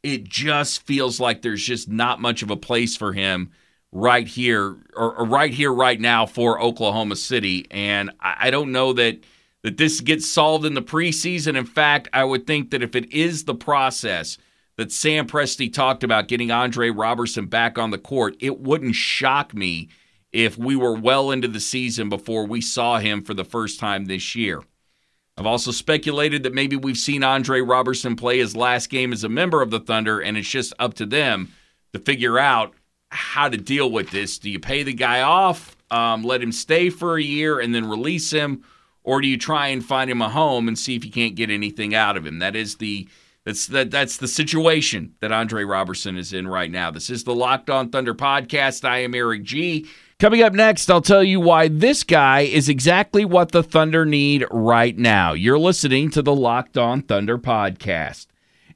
it 0.04 0.24
just 0.24 0.86
feels 0.86 1.20
like 1.20 1.42
there's 1.42 1.64
just 1.64 1.90
not 1.90 2.20
much 2.20 2.42
of 2.42 2.50
a 2.50 2.58
place 2.58 2.98
for 2.98 3.14
him 3.14 3.52
right 3.92 4.28
here 4.28 4.78
or, 4.96 5.16
or 5.16 5.26
right 5.26 5.54
here 5.54 5.74
right 5.74 6.00
now 6.00 6.26
for 6.26 6.62
Oklahoma 6.62 7.16
City. 7.16 7.68
And 7.72 8.12
I, 8.20 8.36
I 8.40 8.52
don't 8.52 8.72
know 8.72 8.94
that 8.94 9.20
that 9.64 9.78
this 9.78 10.02
gets 10.02 10.28
solved 10.28 10.66
in 10.66 10.74
the 10.74 10.82
preseason. 10.82 11.56
In 11.56 11.66
fact, 11.66 12.08
I 12.14 12.24
would 12.24 12.48
think 12.48 12.72
that 12.72 12.84
if 12.84 12.96
it 12.96 13.12
is 13.12 13.44
the 13.44 13.56
process 13.56 14.38
that 14.78 14.92
Sam 14.92 15.28
Presti 15.28 15.72
talked 15.72 16.04
about 16.04 16.28
getting 16.28 16.52
Andre 16.52 16.90
Roberson 16.90 17.46
back 17.46 17.78
on 17.78 17.92
the 17.92 17.98
court, 17.98 18.36
it 18.40 18.60
wouldn't 18.60 18.96
shock 18.96 19.54
me 19.54 19.90
if 20.32 20.58
we 20.58 20.76
were 20.76 20.94
well 20.94 21.32
into 21.32 21.48
the 21.48 21.60
season 21.60 22.10
before 22.10 22.46
we 22.46 22.62
saw 22.62 22.98
him 22.98 23.22
for 23.22 23.34
the 23.34 23.44
first 23.44 23.80
time 23.80 24.06
this 24.06 24.36
year. 24.36 24.64
I've 25.38 25.46
also 25.46 25.72
speculated 25.72 26.44
that 26.44 26.54
maybe 26.54 26.76
we've 26.76 26.98
seen 26.98 27.24
Andre 27.24 27.62
Roberson 27.62 28.16
play 28.16 28.40
his 28.40 28.56
last 28.56 28.90
game 28.90 29.14
as 29.14 29.24
a 29.24 29.30
member 29.30 29.62
of 29.62 29.72
the 29.72 29.80
Thunder, 29.80 30.20
and 30.20 30.38
it's 30.38 30.50
just 30.50 30.74
up 30.80 30.94
to 30.96 31.06
them 31.06 31.52
to 31.94 32.00
figure 32.00 32.38
out 32.38 32.74
how 33.10 33.50
to 33.50 33.58
deal 33.58 33.92
with 33.92 34.12
this. 34.12 34.40
Do 34.40 34.50
you 34.50 34.60
pay 34.60 34.84
the 34.84 34.94
guy 34.94 35.22
off, 35.22 35.76
um, 35.90 36.24
let 36.24 36.42
him 36.42 36.52
stay 36.52 36.90
for 36.90 37.18
a 37.18 37.24
year, 37.24 37.60
and 37.60 37.74
then 37.74 37.90
release 37.90 38.32
him, 38.32 38.64
or 39.04 39.22
do 39.22 39.28
you 39.28 39.38
try 39.38 39.68
and 39.68 39.84
find 39.84 40.10
him 40.10 40.22
a 40.22 40.30
home 40.30 40.68
and 40.68 40.78
see 40.78 40.96
if 40.96 41.06
you 41.06 41.12
can't 41.12 41.36
get 41.36 41.50
anything 41.50 41.96
out 41.96 42.18
of 42.18 42.26
him? 42.26 42.40
That 42.40 42.56
is 42.56 42.78
the 42.78 43.08
that's 43.46 43.68
that 43.68 43.90
that's 43.90 44.18
the 44.18 44.28
situation 44.28 45.16
that 45.20 45.32
Andre 45.32 45.64
Roberson 45.64 46.18
is 46.18 46.32
in 46.32 46.48
right 46.48 46.70
now. 46.70 46.92
This 46.92 47.10
is 47.10 47.24
the 47.24 47.34
Locked 47.34 47.70
On 47.70 47.90
Thunder 47.90 48.14
podcast. 48.14 48.88
I 48.88 49.00
am 49.00 49.16
Eric 49.16 49.44
G. 49.44 49.88
Coming 50.20 50.44
up 50.44 50.54
next, 50.54 50.92
I'll 50.92 51.02
tell 51.02 51.24
you 51.24 51.40
why 51.40 51.68
this 51.68 52.04
guy 52.04 52.42
is 52.42 52.70
exactly 52.70 53.26
what 53.26 53.52
the 53.52 53.64
Thunder 53.64 54.06
need 54.06 54.46
right 54.52 54.96
now. 54.96 55.34
You're 55.34 55.58
listening 55.58 56.12
to 56.12 56.22
the 56.22 56.36
Locked 56.36 56.78
On 56.78 57.02
Thunder 57.02 57.40
podcast. 57.40 58.28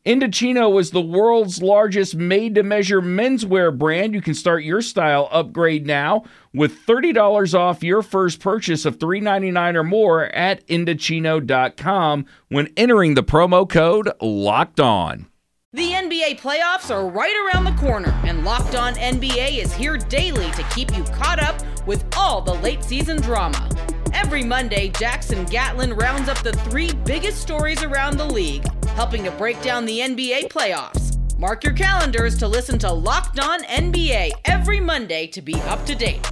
Indochino 0.05 0.79
is 0.79 0.91
the 0.91 1.01
world's 1.01 1.63
largest 1.63 2.13
made 2.13 2.53
to 2.53 2.61
measure 2.61 3.01
menswear 3.01 3.75
brand. 3.75 4.13
You 4.13 4.21
can 4.21 4.35
start 4.35 4.63
your 4.63 4.83
style 4.83 5.27
upgrade 5.31 5.87
now 5.87 6.25
with 6.53 6.85
$30 6.85 7.57
off 7.57 7.83
your 7.83 8.03
first 8.03 8.39
purchase 8.39 8.85
of 8.85 8.99
$3.99 8.99 9.75
or 9.75 9.83
more 9.83 10.25
at 10.25 10.65
Indochino.com 10.67 12.27
when 12.49 12.71
entering 12.77 13.15
the 13.15 13.23
promo 13.23 13.67
code 13.67 14.11
LOCKED 14.21 14.79
ON. 14.79 15.25
The 15.73 15.89
NBA 15.89 16.39
playoffs 16.39 16.93
are 16.93 17.09
right 17.09 17.51
around 17.51 17.63
the 17.63 17.81
corner, 17.81 18.11
and 18.25 18.45
Locked 18.45 18.75
On 18.75 18.93
NBA 18.93 19.57
is 19.57 19.73
here 19.73 19.97
daily 19.97 20.49
to 20.51 20.63
keep 20.75 20.95
you 20.95 21.03
caught 21.05 21.41
up 21.41 21.59
with 21.87 22.05
all 22.15 22.41
the 22.41 22.53
late 22.53 22.83
season 22.83 23.19
drama. 23.19 23.67
Every 24.13 24.43
Monday, 24.43 24.89
Jackson 24.89 25.43
Gatlin 25.45 25.93
rounds 25.93 26.29
up 26.29 26.37
the 26.43 26.53
three 26.53 26.93
biggest 27.05 27.41
stories 27.41 27.83
around 27.83 28.17
the 28.17 28.25
league, 28.25 28.63
helping 28.95 29.23
to 29.25 29.31
break 29.31 29.61
down 29.61 29.85
the 29.85 29.99
NBA 29.99 30.47
playoffs. 30.47 31.15
Mark 31.37 31.65
your 31.65 31.73
calendars 31.73 32.37
to 32.37 32.47
listen 32.47 32.79
to 32.79 32.91
Locked 32.91 33.39
On 33.39 33.61
NBA 33.63 34.31
every 34.45 34.79
Monday 34.79 35.27
to 35.27 35.41
be 35.41 35.55
up 35.63 35.85
to 35.85 35.93
date. 35.93 36.25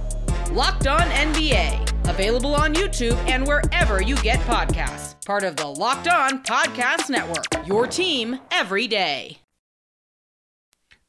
Locked 0.50 0.86
On 0.86 1.00
NBA, 1.00 2.08
available 2.08 2.54
on 2.54 2.74
YouTube 2.74 3.16
and 3.28 3.46
wherever 3.46 4.02
you 4.02 4.16
get 4.16 4.40
podcasts. 4.40 5.22
Part 5.26 5.44
of 5.44 5.56
the 5.56 5.66
Locked 5.66 6.08
On 6.08 6.42
Podcast 6.42 7.10
Network, 7.10 7.66
your 7.66 7.86
team 7.86 8.38
every 8.50 8.88
day. 8.88 9.38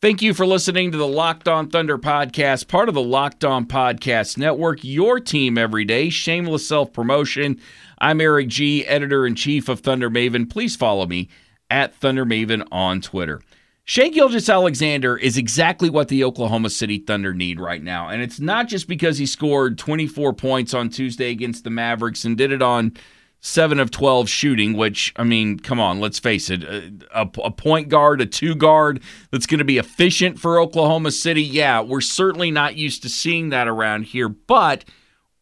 Thank 0.01 0.21
you 0.21 0.33
for 0.33 0.45
listening 0.45 0.91
to 0.91 0.97
the 0.97 1.07
Locked 1.07 1.47
On 1.47 1.69
Thunder 1.69 1.97
podcast, 1.97 2.67
part 2.67 2.89
of 2.89 2.95
the 2.95 3.01
Locked 3.01 3.45
On 3.45 3.65
Podcast 3.65 4.37
Network, 4.37 4.83
your 4.83 5.21
team 5.21 5.57
every 5.57 5.85
day. 5.85 6.09
Shameless 6.09 6.67
self 6.67 6.91
promotion. 6.91 7.61
I'm 7.97 8.19
Eric 8.19 8.49
G., 8.49 8.85
editor 8.85 9.25
in 9.25 9.35
chief 9.35 9.69
of 9.69 9.79
Thunder 9.79 10.09
Maven. 10.09 10.49
Please 10.49 10.75
follow 10.75 11.05
me 11.07 11.29
at 11.69 11.95
Thunder 11.95 12.25
Maven 12.25 12.67
on 12.71 13.01
Twitter. 13.01 13.41
Shai 13.87 14.09
Gilgeous-Alexander 14.09 15.15
is 15.15 15.37
exactly 15.37 15.91
what 15.91 16.07
the 16.07 16.23
Oklahoma 16.23 16.71
City 16.71 16.97
Thunder 16.97 17.35
need 17.35 17.59
right 17.59 17.83
now. 17.83 18.09
And 18.09 18.21
it's 18.21 18.39
not 18.39 18.67
just 18.67 18.87
because 18.87 19.19
he 19.19 19.27
scored 19.27 19.77
24 19.77 20.33
points 20.33 20.73
on 20.73 20.89
Tuesday 20.89 21.29
against 21.29 21.63
the 21.63 21.69
Mavericks 21.69 22.25
and 22.25 22.35
did 22.35 22.51
it 22.51 22.63
on 22.63 22.93
seven 23.41 23.79
of 23.79 23.91
12 23.91 24.27
shooting, 24.27 24.73
which, 24.73 25.13
I 25.17 25.23
mean, 25.23 25.59
come 25.59 25.79
on, 25.79 25.99
let's 25.99 26.17
face 26.17 26.49
it. 26.49 26.63
A, 26.63 27.29
a 27.43 27.51
point 27.51 27.89
guard, 27.89 28.21
a 28.21 28.25
two 28.25 28.55
guard 28.55 29.03
that's 29.29 29.45
going 29.45 29.59
to 29.59 29.65
be 29.65 29.77
efficient 29.77 30.39
for 30.39 30.59
Oklahoma 30.59 31.11
City. 31.11 31.43
Yeah, 31.43 31.81
we're 31.81 32.01
certainly 32.01 32.49
not 32.49 32.75
used 32.75 33.03
to 33.03 33.09
seeing 33.09 33.49
that 33.49 33.67
around 33.67 34.07
here. 34.07 34.29
But 34.29 34.83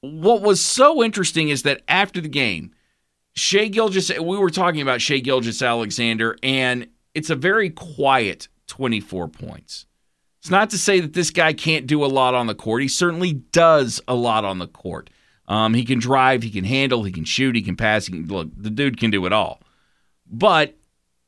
what 0.02 0.42
was 0.42 0.60
so 0.60 1.02
interesting 1.02 1.48
is 1.48 1.64
that 1.64 1.82
after 1.88 2.20
the 2.20 2.28
game, 2.28 2.74
Shai 3.36 3.68
Gilgeous, 3.68 4.12
we 4.20 4.38
were 4.38 4.50
talking 4.50 4.82
about 4.82 5.02
Shai 5.02 5.20
Gilgeous 5.20 5.62
Alexander, 5.62 6.38
and 6.44 6.88
it's 7.16 7.30
a 7.30 7.36
very 7.36 7.70
quiet 7.70 8.48
24 8.68 9.28
points. 9.28 9.86
It's 10.40 10.52
not 10.52 10.70
to 10.72 10.78
say 10.78 11.00
that 11.00 11.14
this 11.14 11.30
guy 11.30 11.54
can't 11.54 11.88
do 11.88 12.04
a 12.04 12.08
lot 12.08 12.36
on 12.36 12.48
the 12.48 12.56
court. 12.56 12.82
He 12.82 12.88
certainly 12.88 13.34
does 13.34 14.02
a 14.08 14.14
lot 14.14 14.46
on 14.46 14.60
the 14.60 14.68
court. 14.68 15.10
Um, 15.48 15.74
he 15.74 15.84
can 15.84 16.00
drive, 16.00 16.44
he 16.44 16.50
can 16.50 16.64
handle, 16.64 17.04
he 17.04 17.12
can 17.12 17.26
shoot, 17.26 17.56
he 17.56 17.62
can 17.62 17.76
pass. 17.76 18.06
He 18.06 18.14
can, 18.14 18.28
look, 18.28 18.50
the 18.56 18.70
dude 18.70 19.00
can 19.00 19.10
do 19.10 19.26
it 19.26 19.34
all. 19.34 19.62
But 20.30 20.76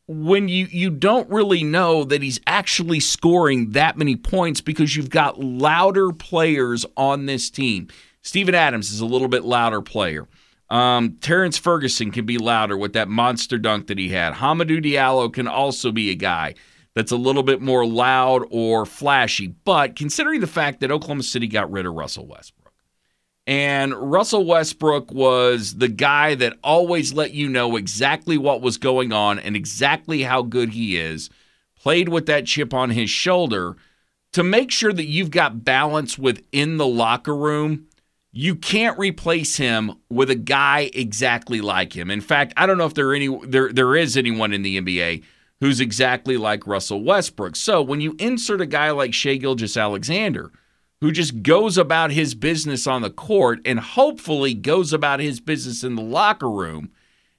when 0.07 0.47
you 0.47 0.67
you 0.69 0.89
don't 0.91 1.29
really 1.29 1.63
know 1.63 2.03
that 2.03 2.21
he's 2.21 2.39
actually 2.45 2.99
scoring 2.99 3.71
that 3.71 3.97
many 3.97 4.15
points 4.15 4.61
because 4.61 4.95
you've 4.95 5.09
got 5.09 5.39
louder 5.39 6.11
players 6.11 6.85
on 6.95 7.25
this 7.25 7.49
team. 7.49 7.87
Steven 8.21 8.55
Adams 8.55 8.91
is 8.91 8.99
a 8.99 9.05
little 9.05 9.27
bit 9.27 9.43
louder 9.43 9.81
player. 9.81 10.27
Um, 10.69 11.17
Terrence 11.21 11.57
Ferguson 11.57 12.11
can 12.11 12.25
be 12.25 12.37
louder 12.37 12.77
with 12.77 12.93
that 12.93 13.07
monster 13.07 13.57
dunk 13.57 13.87
that 13.87 13.97
he 13.97 14.09
had. 14.09 14.33
Hamidou 14.33 14.83
Diallo 14.83 15.31
can 15.31 15.47
also 15.47 15.91
be 15.91 16.09
a 16.09 16.15
guy 16.15 16.55
that's 16.95 17.11
a 17.11 17.17
little 17.17 17.43
bit 17.43 17.61
more 17.61 17.85
loud 17.85 18.43
or 18.49 18.85
flashy. 18.85 19.47
But 19.47 19.95
considering 19.95 20.39
the 20.39 20.47
fact 20.47 20.79
that 20.79 20.91
Oklahoma 20.91 21.23
City 21.23 21.47
got 21.47 21.71
rid 21.71 21.85
of 21.85 21.93
Russell 21.93 22.25
Westbrook, 22.25 22.73
and 23.47 23.93
Russell 23.93 24.45
Westbrook 24.45 25.11
was 25.11 25.75
the 25.75 25.87
guy 25.87 26.33
that 26.35 26.57
always 26.63 27.13
let 27.13 27.31
you 27.31 27.47
know 27.47 27.75
exactly 27.75 28.37
what 28.37 28.61
was 28.61 28.77
going 28.77 29.13
on 29.13 29.37
and 29.37 29.55
exactly 29.55 30.23
how 30.23 30.41
good 30.41 30.69
he 30.69 30.97
is. 30.97 31.29
Played 31.79 32.09
with 32.09 32.25
that 32.25 32.47
chip 32.47 32.73
on 32.73 32.89
his 32.89 33.11
shoulder 33.11 33.75
to 34.31 34.43
make 34.43 34.71
sure 34.71 34.91
that 34.91 35.05
you've 35.05 35.29
got 35.29 35.63
balance 35.63 36.17
within 36.17 36.77
the 36.77 36.87
locker 36.87 37.35
room. 37.35 37.85
You 38.37 38.55
can't 38.55 38.99
replace 38.99 39.55
him 39.55 39.93
with 40.09 40.29
a 40.29 40.35
guy 40.35 40.91
exactly 40.93 41.61
like 41.61 41.95
him. 41.95 42.11
In 42.11 42.21
fact, 42.21 42.53
I 42.57 42.65
don't 42.65 42.77
know 42.77 42.85
if 42.85 42.93
there 42.93 43.13
any 43.13 43.29
there 43.45 43.71
there 43.71 43.95
is 43.95 44.17
anyone 44.17 44.53
in 44.53 44.61
the 44.61 44.79
NBA 44.79 45.23
who's 45.61 45.79
exactly 45.79 46.35
like 46.35 46.67
Russell 46.67 47.01
Westbrook. 47.01 47.55
So 47.55 47.81
when 47.81 48.01
you 48.01 48.15
insert 48.19 48.59
a 48.59 48.65
guy 48.65 48.91
like 48.91 49.13
Shai 49.13 49.37
Gilgeous-Alexander– 49.37 50.51
who 51.01 51.11
just 51.11 51.43
goes 51.43 51.77
about 51.77 52.11
his 52.11 52.33
business 52.35 52.87
on 52.87 53.01
the 53.01 53.09
court 53.09 53.59
and 53.65 53.79
hopefully 53.79 54.53
goes 54.53 54.93
about 54.93 55.19
his 55.19 55.39
business 55.39 55.83
in 55.83 55.95
the 55.95 56.01
locker 56.01 56.49
room, 56.49 56.89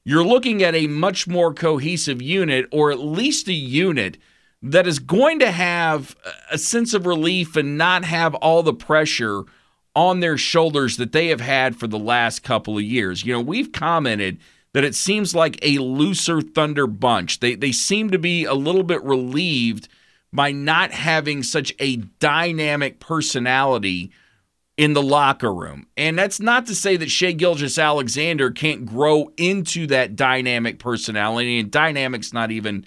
you're 0.04 0.24
looking 0.24 0.62
at 0.62 0.74
a 0.74 0.86
much 0.86 1.26
more 1.26 1.52
cohesive 1.52 2.22
unit, 2.22 2.66
or 2.70 2.92
at 2.92 3.00
least 3.00 3.48
a 3.48 3.52
unit 3.52 4.18
that 4.62 4.86
is 4.86 4.98
going 4.98 5.38
to 5.40 5.50
have 5.50 6.16
a 6.50 6.58
sense 6.58 6.94
of 6.94 7.06
relief 7.06 7.56
and 7.56 7.76
not 7.76 8.04
have 8.04 8.34
all 8.36 8.62
the 8.62 8.72
pressure 8.72 9.42
on 9.96 10.20
their 10.20 10.36
shoulders 10.36 10.98
that 10.98 11.12
they 11.12 11.28
have 11.28 11.40
had 11.40 11.74
for 11.74 11.86
the 11.86 11.98
last 11.98 12.42
couple 12.42 12.76
of 12.76 12.84
years. 12.84 13.24
You 13.24 13.32
know, 13.32 13.40
we've 13.40 13.72
commented 13.72 14.38
that 14.74 14.84
it 14.84 14.94
seems 14.94 15.34
like 15.34 15.58
a 15.62 15.78
looser 15.78 16.42
Thunder 16.42 16.86
bunch. 16.86 17.40
They 17.40 17.54
they 17.54 17.72
seem 17.72 18.10
to 18.10 18.18
be 18.18 18.44
a 18.44 18.54
little 18.54 18.82
bit 18.82 19.02
relieved 19.02 19.88
by 20.32 20.52
not 20.52 20.92
having 20.92 21.42
such 21.42 21.74
a 21.78 21.96
dynamic 21.96 23.00
personality 23.00 24.12
in 24.76 24.92
the 24.92 25.02
locker 25.02 25.52
room. 25.52 25.86
And 25.96 26.18
that's 26.18 26.38
not 26.38 26.66
to 26.66 26.74
say 26.74 26.98
that 26.98 27.10
Shai 27.10 27.32
Gilgeous 27.32 27.78
Alexander 27.78 28.50
can't 28.50 28.84
grow 28.84 29.32
into 29.38 29.86
that 29.86 30.14
dynamic 30.14 30.78
personality. 30.78 31.58
And 31.58 31.70
dynamic's 31.70 32.34
not 32.34 32.50
even 32.50 32.84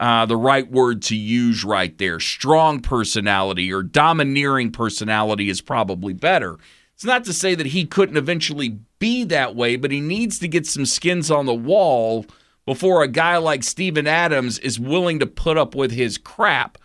uh, 0.00 0.26
the 0.26 0.36
right 0.36 0.68
word 0.68 1.02
to 1.02 1.16
use 1.16 1.62
right 1.62 1.96
there. 1.98 2.18
Strong 2.18 2.80
personality 2.80 3.72
or 3.72 3.84
domineering 3.84 4.72
personality 4.72 5.48
is 5.48 5.60
probably 5.60 6.12
better. 6.12 6.58
It's 6.94 7.04
not 7.04 7.24
to 7.24 7.32
say 7.32 7.54
that 7.54 7.66
he 7.66 7.86
couldn't 7.86 8.16
eventually 8.16 8.80
be 8.98 9.22
that 9.24 9.54
way, 9.54 9.76
but 9.76 9.92
he 9.92 10.00
needs 10.00 10.40
to 10.40 10.48
get 10.48 10.66
some 10.66 10.84
skins 10.84 11.30
on 11.30 11.46
the 11.46 11.54
wall 11.54 12.26
before 12.66 13.02
a 13.02 13.08
guy 13.08 13.36
like 13.36 13.62
Steven 13.62 14.08
Adams 14.08 14.58
is 14.58 14.80
willing 14.80 15.20
to 15.20 15.26
put 15.26 15.56
up 15.56 15.76
with 15.76 15.92
his 15.92 16.18
crap 16.18 16.76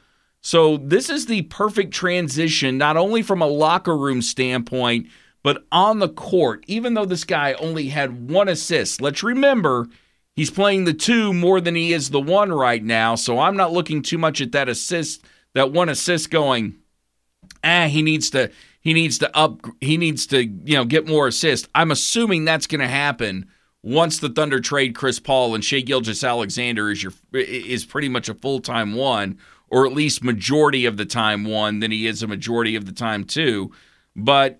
so 0.45 0.77
this 0.77 1.09
is 1.09 1.25
the 1.25 1.41
perfect 1.41 1.91
transition, 1.91 2.77
not 2.77 2.97
only 2.97 3.23
from 3.23 3.41
a 3.41 3.47
locker 3.47 3.97
room 3.97 4.21
standpoint, 4.21 5.07
but 5.41 5.65
on 5.71 5.97
the 5.97 6.07
court. 6.07 6.63
Even 6.67 6.93
though 6.93 7.03
this 7.03 7.23
guy 7.23 7.53
only 7.53 7.87
had 7.87 8.29
one 8.29 8.47
assist, 8.47 9.01
let's 9.01 9.23
remember 9.23 9.87
he's 10.35 10.51
playing 10.51 10.85
the 10.85 10.93
two 10.93 11.33
more 11.33 11.61
than 11.61 11.75
he 11.75 11.93
is 11.93 12.09
the 12.09 12.21
one 12.21 12.51
right 12.51 12.83
now. 12.83 13.15
So 13.15 13.39
I'm 13.39 13.57
not 13.57 13.71
looking 13.71 14.01
too 14.01 14.17
much 14.17 14.41
at 14.41 14.51
that 14.51 14.69
assist, 14.69 15.25
that 15.53 15.71
one 15.71 15.89
assist 15.89 16.29
going, 16.29 16.75
ah, 17.63 17.87
he 17.87 18.01
needs 18.01 18.29
to 18.31 18.51
he 18.81 18.93
needs 18.93 19.17
to 19.19 19.35
up 19.35 19.61
he 19.81 19.97
needs 19.97 20.27
to, 20.27 20.45
you 20.45 20.75
know, 20.75 20.85
get 20.85 21.07
more 21.07 21.27
assists. 21.27 21.67
I'm 21.73 21.91
assuming 21.91 22.45
that's 22.45 22.67
gonna 22.67 22.87
happen 22.87 23.49
once 23.81 24.19
the 24.19 24.29
Thunder 24.29 24.59
trade 24.59 24.95
Chris 24.95 25.19
Paul 25.19 25.55
and 25.55 25.63
Shai 25.63 25.81
Gilgeous-Alexander 25.81 26.91
is 26.91 27.03
your 27.03 27.13
is 27.33 27.85
pretty 27.85 28.09
much 28.09 28.29
a 28.29 28.33
full 28.33 28.59
time 28.59 28.93
one 28.93 29.37
or 29.69 29.85
at 29.85 29.93
least 29.93 30.23
majority 30.23 30.85
of 30.85 30.97
the 30.97 31.05
time 31.05 31.43
one 31.43 31.79
than 31.79 31.91
he 31.91 32.05
is 32.05 32.21
a 32.21 32.27
majority 32.27 32.75
of 32.75 32.85
the 32.85 32.91
time 32.91 33.23
two. 33.23 33.71
But 34.15 34.59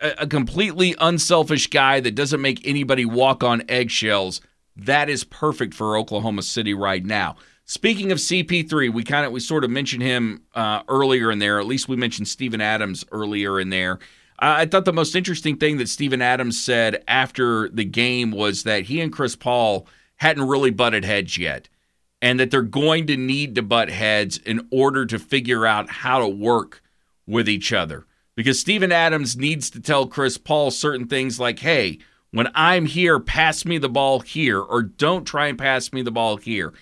a 0.00 0.26
completely 0.26 0.94
unselfish 0.98 1.66
guy 1.66 2.00
that 2.00 2.14
doesn't 2.14 2.40
make 2.40 2.66
anybody 2.66 3.04
walk 3.04 3.44
on 3.44 3.62
eggshells, 3.68 4.40
that 4.76 5.08
is 5.08 5.24
perfect 5.24 5.74
for 5.74 5.96
Oklahoma 5.96 6.42
City 6.42 6.74
right 6.74 7.04
now. 7.04 7.36
Speaking 7.64 8.10
of 8.10 8.18
CP3, 8.18 8.92
we 8.92 9.04
kind 9.04 9.24
of 9.24 9.32
we 9.32 9.40
sort 9.40 9.62
of 9.62 9.70
mentioned 9.70 10.02
him 10.02 10.42
uh, 10.54 10.82
earlier 10.88 11.30
in 11.30 11.38
there. 11.38 11.60
At 11.60 11.66
least 11.66 11.88
we 11.88 11.96
mentioned 11.96 12.26
Steven 12.26 12.60
Adams 12.60 13.04
earlier 13.12 13.60
in 13.60 13.70
there. 13.70 14.00
I 14.40 14.64
thought 14.64 14.86
the 14.86 14.92
most 14.92 15.14
interesting 15.14 15.56
thing 15.56 15.76
that 15.76 15.88
Steven 15.88 16.22
Adams 16.22 16.60
said 16.60 17.04
after 17.06 17.68
the 17.68 17.84
game 17.84 18.30
was 18.30 18.62
that 18.62 18.84
he 18.84 19.00
and 19.00 19.12
Chris 19.12 19.36
Paul 19.36 19.86
hadn't 20.16 20.48
really 20.48 20.70
butted 20.70 21.04
heads 21.04 21.36
yet, 21.36 21.68
and 22.22 22.40
that 22.40 22.50
they're 22.50 22.62
going 22.62 23.06
to 23.06 23.16
need 23.16 23.54
to 23.54 23.62
butt 23.62 23.90
heads 23.90 24.38
in 24.38 24.66
order 24.70 25.04
to 25.06 25.18
figure 25.18 25.66
out 25.66 25.90
how 25.90 26.18
to 26.18 26.28
work 26.28 26.82
with 27.26 27.48
each 27.48 27.72
other. 27.72 28.06
Because 28.34 28.58
Steven 28.58 28.92
Adams 28.92 29.36
needs 29.36 29.68
to 29.70 29.80
tell 29.80 30.06
Chris 30.06 30.38
Paul 30.38 30.70
certain 30.70 31.06
things 31.06 31.38
like, 31.38 31.58
"Hey, 31.58 31.98
when 32.32 32.48
I'm 32.54 32.86
here, 32.86 33.18
pass 33.18 33.64
me 33.64 33.78
the 33.78 33.88
ball 33.88 34.20
here, 34.20 34.60
or 34.60 34.82
don't 34.82 35.24
try 35.24 35.48
and 35.48 35.58
pass 35.58 35.92
me 35.92 36.02
the 36.02 36.10
ball 36.10 36.36
here." 36.36 36.72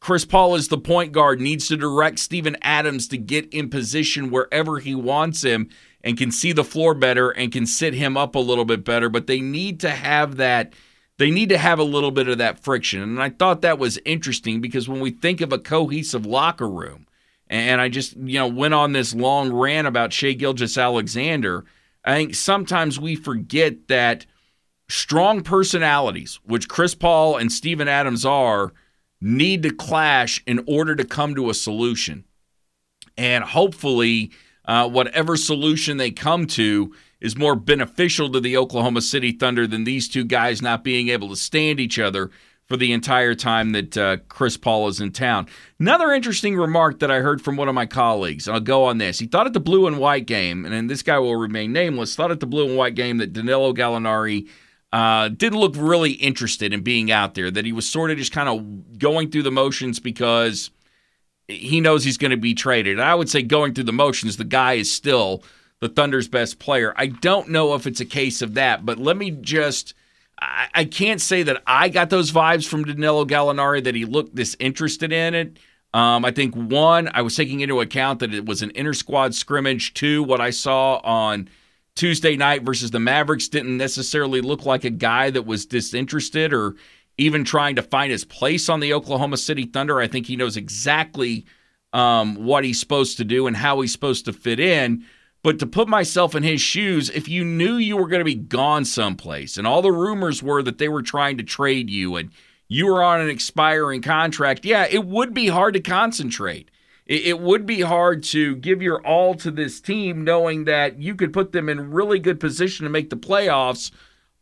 Chris 0.00 0.24
Paul 0.24 0.54
is 0.54 0.68
the 0.68 0.78
point 0.78 1.12
guard, 1.12 1.40
needs 1.40 1.68
to 1.68 1.76
direct 1.76 2.20
Steven 2.20 2.56
Adams 2.62 3.08
to 3.08 3.18
get 3.18 3.52
in 3.52 3.68
position 3.68 4.30
wherever 4.30 4.78
he 4.78 4.94
wants 4.94 5.42
him 5.42 5.68
and 6.04 6.16
can 6.16 6.30
see 6.30 6.52
the 6.52 6.64
floor 6.64 6.94
better 6.94 7.30
and 7.30 7.50
can 7.50 7.66
sit 7.66 7.94
him 7.94 8.16
up 8.16 8.36
a 8.36 8.38
little 8.38 8.64
bit 8.64 8.84
better. 8.84 9.08
But 9.08 9.26
they 9.26 9.40
need 9.40 9.80
to 9.80 9.90
have 9.90 10.36
that, 10.36 10.72
they 11.18 11.32
need 11.32 11.48
to 11.48 11.58
have 11.58 11.80
a 11.80 11.84
little 11.84 12.12
bit 12.12 12.28
of 12.28 12.38
that 12.38 12.62
friction. 12.62 13.02
And 13.02 13.20
I 13.20 13.30
thought 13.30 13.60
that 13.62 13.80
was 13.80 13.98
interesting 14.04 14.60
because 14.60 14.88
when 14.88 15.00
we 15.00 15.10
think 15.10 15.40
of 15.40 15.52
a 15.52 15.58
cohesive 15.58 16.24
locker 16.24 16.70
room, 16.70 17.06
and 17.48 17.80
I 17.80 17.88
just, 17.88 18.16
you 18.16 18.38
know, 18.38 18.46
went 18.46 18.74
on 18.74 18.92
this 18.92 19.14
long 19.14 19.52
rant 19.52 19.88
about 19.88 20.12
Shai 20.12 20.32
Gilgeous-Alexander, 20.32 21.64
I 22.08 22.14
think 22.14 22.34
sometimes 22.34 22.98
we 22.98 23.16
forget 23.16 23.88
that 23.88 24.24
strong 24.88 25.42
personalities, 25.42 26.40
which 26.42 26.66
Chris 26.66 26.94
Paul 26.94 27.36
and 27.36 27.52
Steven 27.52 27.86
Adams 27.86 28.24
are, 28.24 28.72
need 29.20 29.62
to 29.64 29.74
clash 29.74 30.42
in 30.46 30.64
order 30.66 30.96
to 30.96 31.04
come 31.04 31.34
to 31.34 31.50
a 31.50 31.54
solution. 31.54 32.24
And 33.18 33.44
hopefully, 33.44 34.30
uh, 34.64 34.88
whatever 34.88 35.36
solution 35.36 35.98
they 35.98 36.10
come 36.10 36.46
to 36.46 36.94
is 37.20 37.36
more 37.36 37.54
beneficial 37.54 38.32
to 38.32 38.40
the 38.40 38.56
Oklahoma 38.56 39.02
City 39.02 39.32
Thunder 39.32 39.66
than 39.66 39.84
these 39.84 40.08
two 40.08 40.24
guys 40.24 40.62
not 40.62 40.82
being 40.82 41.10
able 41.10 41.28
to 41.28 41.36
stand 41.36 41.78
each 41.78 41.98
other 41.98 42.30
for 42.68 42.76
the 42.76 42.92
entire 42.92 43.34
time 43.34 43.70
that 43.70 43.96
uh, 43.96 44.18
Chris 44.28 44.58
Paul 44.58 44.88
is 44.88 45.00
in 45.00 45.10
town. 45.10 45.48
Another 45.80 46.12
interesting 46.12 46.54
remark 46.54 46.98
that 47.00 47.10
I 47.10 47.20
heard 47.20 47.40
from 47.40 47.56
one 47.56 47.68
of 47.68 47.74
my 47.74 47.86
colleagues, 47.86 48.46
and 48.46 48.54
I'll 48.54 48.60
go 48.60 48.84
on 48.84 48.98
this. 48.98 49.18
He 49.18 49.26
thought 49.26 49.46
at 49.46 49.54
the 49.54 49.60
blue 49.60 49.86
and 49.86 49.98
white 49.98 50.26
game, 50.26 50.66
and 50.66 50.90
this 50.90 51.02
guy 51.02 51.18
will 51.18 51.36
remain 51.36 51.72
nameless, 51.72 52.14
thought 52.14 52.30
at 52.30 52.40
the 52.40 52.46
blue 52.46 52.66
and 52.66 52.76
white 52.76 52.94
game 52.94 53.16
that 53.18 53.32
Danilo 53.32 53.72
Gallinari 53.72 54.48
uh, 54.92 55.28
didn't 55.30 55.58
look 55.58 55.74
really 55.76 56.12
interested 56.12 56.74
in 56.74 56.82
being 56.82 57.10
out 57.10 57.34
there, 57.34 57.50
that 57.50 57.64
he 57.64 57.72
was 57.72 57.88
sort 57.88 58.10
of 58.10 58.18
just 58.18 58.32
kind 58.32 58.50
of 58.50 58.98
going 58.98 59.30
through 59.30 59.44
the 59.44 59.50
motions 59.50 59.98
because 59.98 60.70
he 61.46 61.80
knows 61.80 62.04
he's 62.04 62.18
going 62.18 62.32
to 62.32 62.36
be 62.36 62.52
traded. 62.52 62.98
And 62.98 63.02
I 63.02 63.14
would 63.14 63.30
say 63.30 63.40
going 63.42 63.72
through 63.72 63.84
the 63.84 63.92
motions, 63.92 64.36
the 64.36 64.44
guy 64.44 64.74
is 64.74 64.92
still 64.92 65.42
the 65.80 65.88
Thunder's 65.88 66.28
best 66.28 66.58
player. 66.58 66.92
I 66.96 67.06
don't 67.06 67.48
know 67.48 67.74
if 67.74 67.86
it's 67.86 68.00
a 68.00 68.04
case 68.04 68.42
of 68.42 68.52
that, 68.54 68.84
but 68.84 68.98
let 68.98 69.16
me 69.16 69.30
just. 69.30 69.94
I, 70.40 70.68
I 70.74 70.84
can't 70.84 71.20
say 71.20 71.42
that 71.42 71.62
I 71.66 71.88
got 71.88 72.10
those 72.10 72.32
vibes 72.32 72.66
from 72.66 72.84
Danilo 72.84 73.24
Gallinari 73.24 73.82
that 73.84 73.94
he 73.94 74.04
looked 74.04 74.34
disinterested 74.34 75.12
in 75.12 75.34
it. 75.34 75.58
Um, 75.94 76.24
I 76.24 76.30
think 76.30 76.54
one, 76.54 77.10
I 77.14 77.22
was 77.22 77.34
taking 77.34 77.60
into 77.60 77.80
account 77.80 78.20
that 78.20 78.34
it 78.34 78.44
was 78.44 78.62
an 78.62 78.72
inter 78.74 78.92
squad 78.92 79.34
scrimmage. 79.34 79.94
Two, 79.94 80.22
what 80.22 80.40
I 80.40 80.50
saw 80.50 80.96
on 80.98 81.48
Tuesday 81.94 82.36
night 82.36 82.62
versus 82.62 82.90
the 82.90 83.00
Mavericks 83.00 83.48
didn't 83.48 83.76
necessarily 83.76 84.40
look 84.40 84.66
like 84.66 84.84
a 84.84 84.90
guy 84.90 85.30
that 85.30 85.46
was 85.46 85.66
disinterested 85.66 86.52
or 86.52 86.76
even 87.16 87.44
trying 87.44 87.74
to 87.76 87.82
find 87.82 88.12
his 88.12 88.24
place 88.24 88.68
on 88.68 88.80
the 88.80 88.92
Oklahoma 88.92 89.36
City 89.36 89.64
Thunder. 89.64 89.98
I 89.98 90.06
think 90.06 90.26
he 90.26 90.36
knows 90.36 90.56
exactly 90.56 91.46
um, 91.92 92.36
what 92.36 92.64
he's 92.64 92.78
supposed 92.78 93.16
to 93.16 93.24
do 93.24 93.46
and 93.46 93.56
how 93.56 93.80
he's 93.80 93.92
supposed 93.92 94.26
to 94.26 94.32
fit 94.32 94.60
in. 94.60 95.04
But 95.42 95.58
to 95.60 95.66
put 95.66 95.88
myself 95.88 96.34
in 96.34 96.42
his 96.42 96.60
shoes, 96.60 97.10
if 97.10 97.28
you 97.28 97.44
knew 97.44 97.76
you 97.76 97.96
were 97.96 98.08
going 98.08 98.20
to 98.20 98.24
be 98.24 98.34
gone 98.34 98.84
someplace 98.84 99.56
and 99.56 99.66
all 99.66 99.82
the 99.82 99.92
rumors 99.92 100.42
were 100.42 100.62
that 100.62 100.78
they 100.78 100.88
were 100.88 101.02
trying 101.02 101.38
to 101.38 101.44
trade 101.44 101.88
you 101.88 102.16
and 102.16 102.30
you 102.66 102.86
were 102.86 103.02
on 103.02 103.20
an 103.20 103.30
expiring 103.30 104.02
contract, 104.02 104.64
yeah, 104.64 104.86
it 104.90 105.06
would 105.06 105.32
be 105.32 105.48
hard 105.48 105.74
to 105.74 105.80
concentrate. 105.80 106.70
It, 107.06 107.40
would 107.40 107.64
be 107.64 107.80
hard 107.80 108.22
to 108.24 108.56
give 108.56 108.82
your 108.82 109.00
all 109.06 109.34
to 109.36 109.50
this 109.50 109.80
team 109.80 110.24
knowing 110.24 110.64
that 110.64 111.00
you 111.00 111.14
could 111.14 111.32
put 111.32 111.52
them 111.52 111.70
in 111.70 111.90
really 111.90 112.18
good 112.18 112.38
position 112.38 112.84
to 112.84 112.90
make 112.90 113.08
the 113.08 113.16
playoffs 113.16 113.90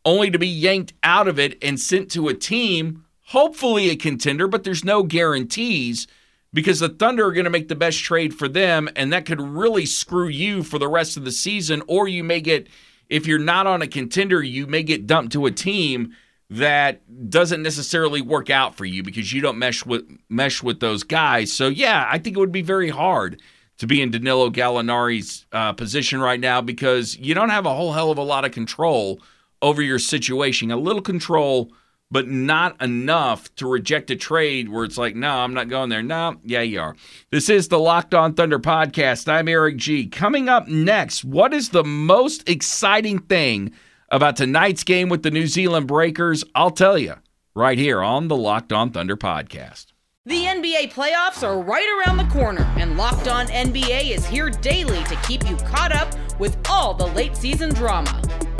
only 0.04 0.32
to 0.32 0.38
be 0.38 0.48
yanked 0.48 0.92
out 1.04 1.28
of 1.28 1.38
it 1.38 1.56
and 1.62 1.78
sent 1.78 2.10
to 2.10 2.26
a 2.26 2.34
team 2.34 3.04
hopefully 3.26 3.88
a 3.88 3.94
contender 3.94 4.48
but 4.48 4.64
there's 4.64 4.84
no 4.84 5.04
guarantees 5.04 6.08
because 6.56 6.80
the 6.80 6.88
thunder 6.88 7.26
are 7.26 7.32
going 7.32 7.44
to 7.44 7.50
make 7.50 7.68
the 7.68 7.74
best 7.74 8.00
trade 8.00 8.32
for 8.32 8.48
them 8.48 8.88
and 8.96 9.12
that 9.12 9.26
could 9.26 9.40
really 9.40 9.84
screw 9.84 10.26
you 10.26 10.62
for 10.62 10.78
the 10.78 10.88
rest 10.88 11.16
of 11.16 11.24
the 11.24 11.30
season 11.30 11.82
or 11.86 12.08
you 12.08 12.24
may 12.24 12.40
get 12.40 12.66
if 13.10 13.26
you're 13.26 13.38
not 13.38 13.66
on 13.66 13.82
a 13.82 13.86
contender 13.86 14.42
you 14.42 14.66
may 14.66 14.82
get 14.82 15.06
dumped 15.06 15.32
to 15.32 15.44
a 15.44 15.50
team 15.50 16.14
that 16.48 17.30
doesn't 17.30 17.62
necessarily 17.62 18.20
work 18.20 18.50
out 18.50 18.74
for 18.74 18.84
you 18.84 19.02
because 19.02 19.32
you 19.32 19.40
don't 19.40 19.58
mesh 19.58 19.84
with 19.84 20.04
mesh 20.28 20.62
with 20.62 20.80
those 20.80 21.02
guys. 21.02 21.52
So 21.52 21.68
yeah, 21.68 22.08
I 22.10 22.18
think 22.18 22.36
it 22.36 22.40
would 22.40 22.52
be 22.52 22.62
very 22.62 22.88
hard 22.88 23.42
to 23.78 23.86
be 23.86 24.00
in 24.00 24.10
Danilo 24.10 24.50
Gallinari's 24.50 25.44
uh, 25.52 25.72
position 25.72 26.20
right 26.20 26.40
now 26.40 26.60
because 26.60 27.16
you 27.18 27.34
don't 27.34 27.50
have 27.50 27.66
a 27.66 27.74
whole 27.74 27.92
hell 27.92 28.10
of 28.10 28.18
a 28.18 28.22
lot 28.22 28.44
of 28.44 28.52
control 28.52 29.20
over 29.60 29.82
your 29.82 29.98
situation. 29.98 30.70
A 30.70 30.76
little 30.76 31.02
control, 31.02 31.72
but 32.10 32.28
not 32.28 32.80
enough 32.82 33.54
to 33.56 33.66
reject 33.66 34.10
a 34.10 34.16
trade 34.16 34.68
where 34.68 34.84
it's 34.84 34.98
like, 34.98 35.16
no, 35.16 35.30
I'm 35.30 35.54
not 35.54 35.68
going 35.68 35.88
there. 35.88 36.02
No, 36.02 36.36
yeah, 36.44 36.62
you 36.62 36.80
are. 36.80 36.96
This 37.30 37.48
is 37.48 37.68
the 37.68 37.78
Locked 37.78 38.14
On 38.14 38.34
Thunder 38.34 38.58
podcast. 38.58 39.28
I'm 39.28 39.48
Eric 39.48 39.76
G. 39.76 40.06
Coming 40.06 40.48
up 40.48 40.68
next, 40.68 41.24
what 41.24 41.52
is 41.52 41.70
the 41.70 41.84
most 41.84 42.48
exciting 42.48 43.18
thing? 43.18 43.72
about 44.10 44.36
tonight's 44.36 44.84
game 44.84 45.08
with 45.08 45.22
the 45.22 45.30
New 45.30 45.46
Zealand 45.46 45.86
Breakers, 45.86 46.44
I'll 46.54 46.70
tell 46.70 46.98
you 46.98 47.14
right 47.54 47.78
here 47.78 48.02
on 48.02 48.28
the 48.28 48.36
Locked 48.36 48.72
On 48.72 48.90
Thunder 48.90 49.16
podcast. 49.16 49.86
The 50.24 50.44
NBA 50.44 50.92
playoffs 50.92 51.46
are 51.46 51.60
right 51.60 51.88
around 51.98 52.16
the 52.16 52.32
corner, 52.32 52.62
and 52.76 52.96
Locked 52.96 53.28
On 53.28 53.46
NBA 53.46 54.10
is 54.10 54.26
here 54.26 54.50
daily 54.50 55.02
to 55.04 55.16
keep 55.16 55.48
you 55.48 55.56
caught 55.56 55.94
up 55.94 56.12
with 56.40 56.56
all 56.68 56.94
the 56.94 57.06
late 57.06 57.36
season 57.36 57.72
drama. 57.72 58.20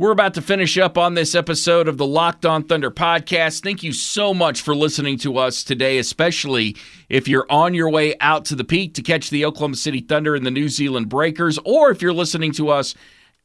We're 0.00 0.12
about 0.12 0.32
to 0.32 0.40
finish 0.40 0.78
up 0.78 0.96
on 0.96 1.12
this 1.12 1.34
episode 1.34 1.86
of 1.86 1.98
the 1.98 2.06
Locked 2.06 2.46
On 2.46 2.64
Thunder 2.64 2.90
podcast. 2.90 3.62
Thank 3.62 3.82
you 3.82 3.92
so 3.92 4.32
much 4.32 4.62
for 4.62 4.74
listening 4.74 5.18
to 5.18 5.36
us 5.36 5.62
today, 5.62 5.98
especially 5.98 6.74
if 7.10 7.28
you're 7.28 7.44
on 7.50 7.74
your 7.74 7.90
way 7.90 8.14
out 8.18 8.46
to 8.46 8.54
the 8.54 8.64
peak 8.64 8.94
to 8.94 9.02
catch 9.02 9.28
the 9.28 9.44
Oklahoma 9.44 9.76
City 9.76 10.00
Thunder 10.00 10.34
and 10.34 10.46
the 10.46 10.50
New 10.50 10.70
Zealand 10.70 11.10
Breakers, 11.10 11.58
or 11.66 11.90
if 11.90 12.00
you're 12.00 12.14
listening 12.14 12.52
to 12.52 12.70
us 12.70 12.94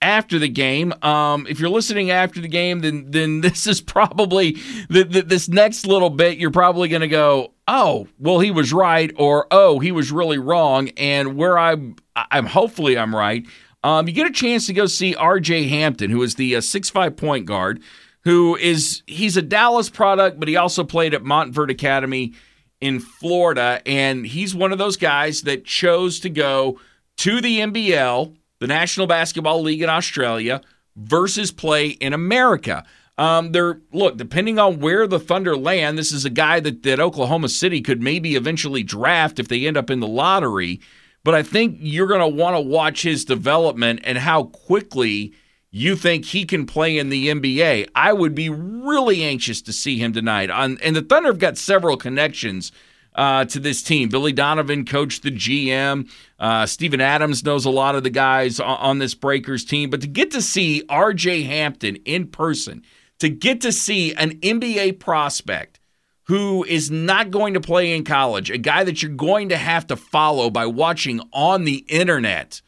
after 0.02 0.40
the 0.40 0.48
game. 0.48 0.94
Um, 1.02 1.46
if 1.50 1.60
you're 1.60 1.70
listening 1.70 2.10
after 2.10 2.40
the 2.40 2.48
game, 2.48 2.80
then 2.80 3.12
then 3.12 3.42
this 3.42 3.68
is 3.68 3.82
probably 3.82 4.54
the, 4.90 5.04
the, 5.04 5.24
this 5.24 5.50
next 5.50 5.86
little 5.86 6.10
bit. 6.10 6.38
You're 6.38 6.52
probably 6.52 6.88
going 6.88 7.02
to 7.02 7.10
go, 7.10 7.52
oh, 7.68 8.08
well, 8.18 8.40
he 8.40 8.52
was 8.52 8.72
right, 8.72 9.12
or 9.18 9.48
oh, 9.52 9.80
he 9.80 9.92
was 9.92 10.10
really 10.10 10.38
wrong. 10.38 10.88
And 10.96 11.36
where 11.36 11.58
I'm, 11.58 11.98
I'm 12.16 12.46
hopefully 12.46 12.98
I'm 12.98 13.14
right. 13.14 13.46
Um, 13.86 14.08
you 14.08 14.14
get 14.14 14.28
a 14.28 14.34
chance 14.34 14.66
to 14.66 14.74
go 14.74 14.88
see 14.88 15.14
R.J. 15.14 15.68
Hampton, 15.68 16.10
who 16.10 16.24
is 16.24 16.36
the 16.36 16.56
uh, 16.56 16.62
six 16.62 16.90
five 16.90 17.16
point 17.16 17.46
guard, 17.46 17.82
who 18.24 18.56
is 18.56 19.04
he's 19.06 19.38
a 19.38 19.42
Dallas 19.42 19.90
product, 19.90 20.40
but 20.40 20.48
he 20.48 20.56
also 20.56 20.84
played 20.84 21.14
at 21.14 21.24
Montverde 21.24 21.72
Academy 21.72 22.34
in 22.82 23.00
Florida, 23.00 23.82
and 23.86 24.26
he's 24.26 24.56
one 24.56 24.72
of 24.72 24.78
those 24.78 24.98
guys 24.98 25.44
that 25.44 25.66
chose 25.66 26.20
to 26.22 26.30
go 26.30 26.80
to 27.18 27.42
the 27.42 27.60
NBL 27.60 28.36
the 28.60 28.68
National 28.68 29.06
Basketball 29.06 29.62
League 29.62 29.82
in 29.82 29.90
Australia 29.90 30.62
versus 30.96 31.52
play 31.52 31.90
in 31.90 32.14
America. 32.14 32.84
Um, 33.18 33.52
they're 33.52 33.82
look, 33.92 34.18
depending 34.18 34.60
on 34.60 34.80
where 34.80 35.08
the 35.08 35.20
Thunder 35.20 35.56
land, 35.56 35.98
this 35.98 36.12
is 36.12 36.26
a 36.26 36.30
guy 36.30 36.60
that, 36.60 36.84
that 36.84 37.00
Oklahoma 37.00 37.50
City 37.50 37.82
could 37.82 38.02
maybe 38.02 38.36
eventually 38.36 38.84
draft 38.84 39.40
if 39.40 39.48
they 39.48 39.68
end 39.68 39.78
up 39.78 39.90
in 39.90 40.00
the 40.00 40.08
lottery. 40.08 40.82
But 41.26 41.34
I 41.34 41.42
think 41.42 41.78
you're 41.80 42.06
going 42.06 42.22
to 42.22 42.28
want 42.28 42.56
to 42.56 42.62
watch 42.62 43.02
his 43.02 43.26
development 43.26 44.02
and 44.04 44.20
how 44.20 44.44
quickly 44.44 45.34
you 45.72 45.96
think 45.96 46.24
he 46.24 46.46
can 46.46 46.68
play 46.68 47.00
in 47.00 47.10
the 47.10 47.30
NBA. 47.30 47.90
I 47.96 48.14
would 48.14 48.36
be 48.36 48.48
really 48.48 49.24
anxious 49.24 49.60
to 49.64 49.74
see 49.74 49.98
him 49.98 50.14
tonight. 50.14 50.52
On 50.52 50.78
and 50.84 50.96
the 50.96 51.02
Thunder 51.02 51.30
have 51.30 51.40
got 51.40 51.58
several 51.58 51.98
connections 51.98 52.72
uh, 53.16 53.46
to 53.46 53.60
this 53.60 53.82
team. 53.82 54.10
Billy 54.10 54.34
Donovan 54.34 54.86
coached 54.86 55.24
the 55.24 55.32
GM. 55.32 56.08
Uh, 56.38 56.68
Steven 56.68 57.02
Adams 57.02 57.44
knows 57.44 57.66
a 57.66 57.72
lot 57.72 57.96
of 57.96 58.04
the 58.04 58.12
guys 58.12 58.60
on, 58.60 58.78
on 58.78 59.00
this 59.00 59.16
Breakers 59.16 59.66
team. 59.66 59.90
But 59.90 60.02
to 60.02 60.08
get 60.08 60.30
to 60.30 60.44
see 60.44 60.84
R.J. 60.90 61.42
Hampton 61.42 61.96
in 62.06 62.28
person, 62.28 62.84
to 63.18 63.30
get 63.30 63.62
to 63.62 63.72
see 63.72 64.14
an 64.14 64.34
NBA 64.42 65.00
prospect 65.00 65.80
who 66.28 66.64
is 66.64 66.90
not 66.90 67.32
going 67.32 67.54
to 67.54 67.62
play 67.62 67.96
in 67.96 68.04
college, 68.04 68.50
a 68.50 68.58
guy 68.58 68.84
that 68.84 69.02
you're 69.02 69.12
going 69.12 69.50
to 69.50 69.58
have 69.58 69.88
to 69.88 69.96
follow 69.96 70.50
by 70.50 70.66
watching 70.66 71.22
on 71.32 71.66
the 71.66 71.86
internet 71.88 72.62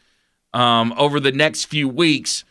um, 0.53 0.93
over 0.97 1.19
the 1.19 1.31
next 1.31 1.65
few 1.65 1.89
weeks. 1.89 2.43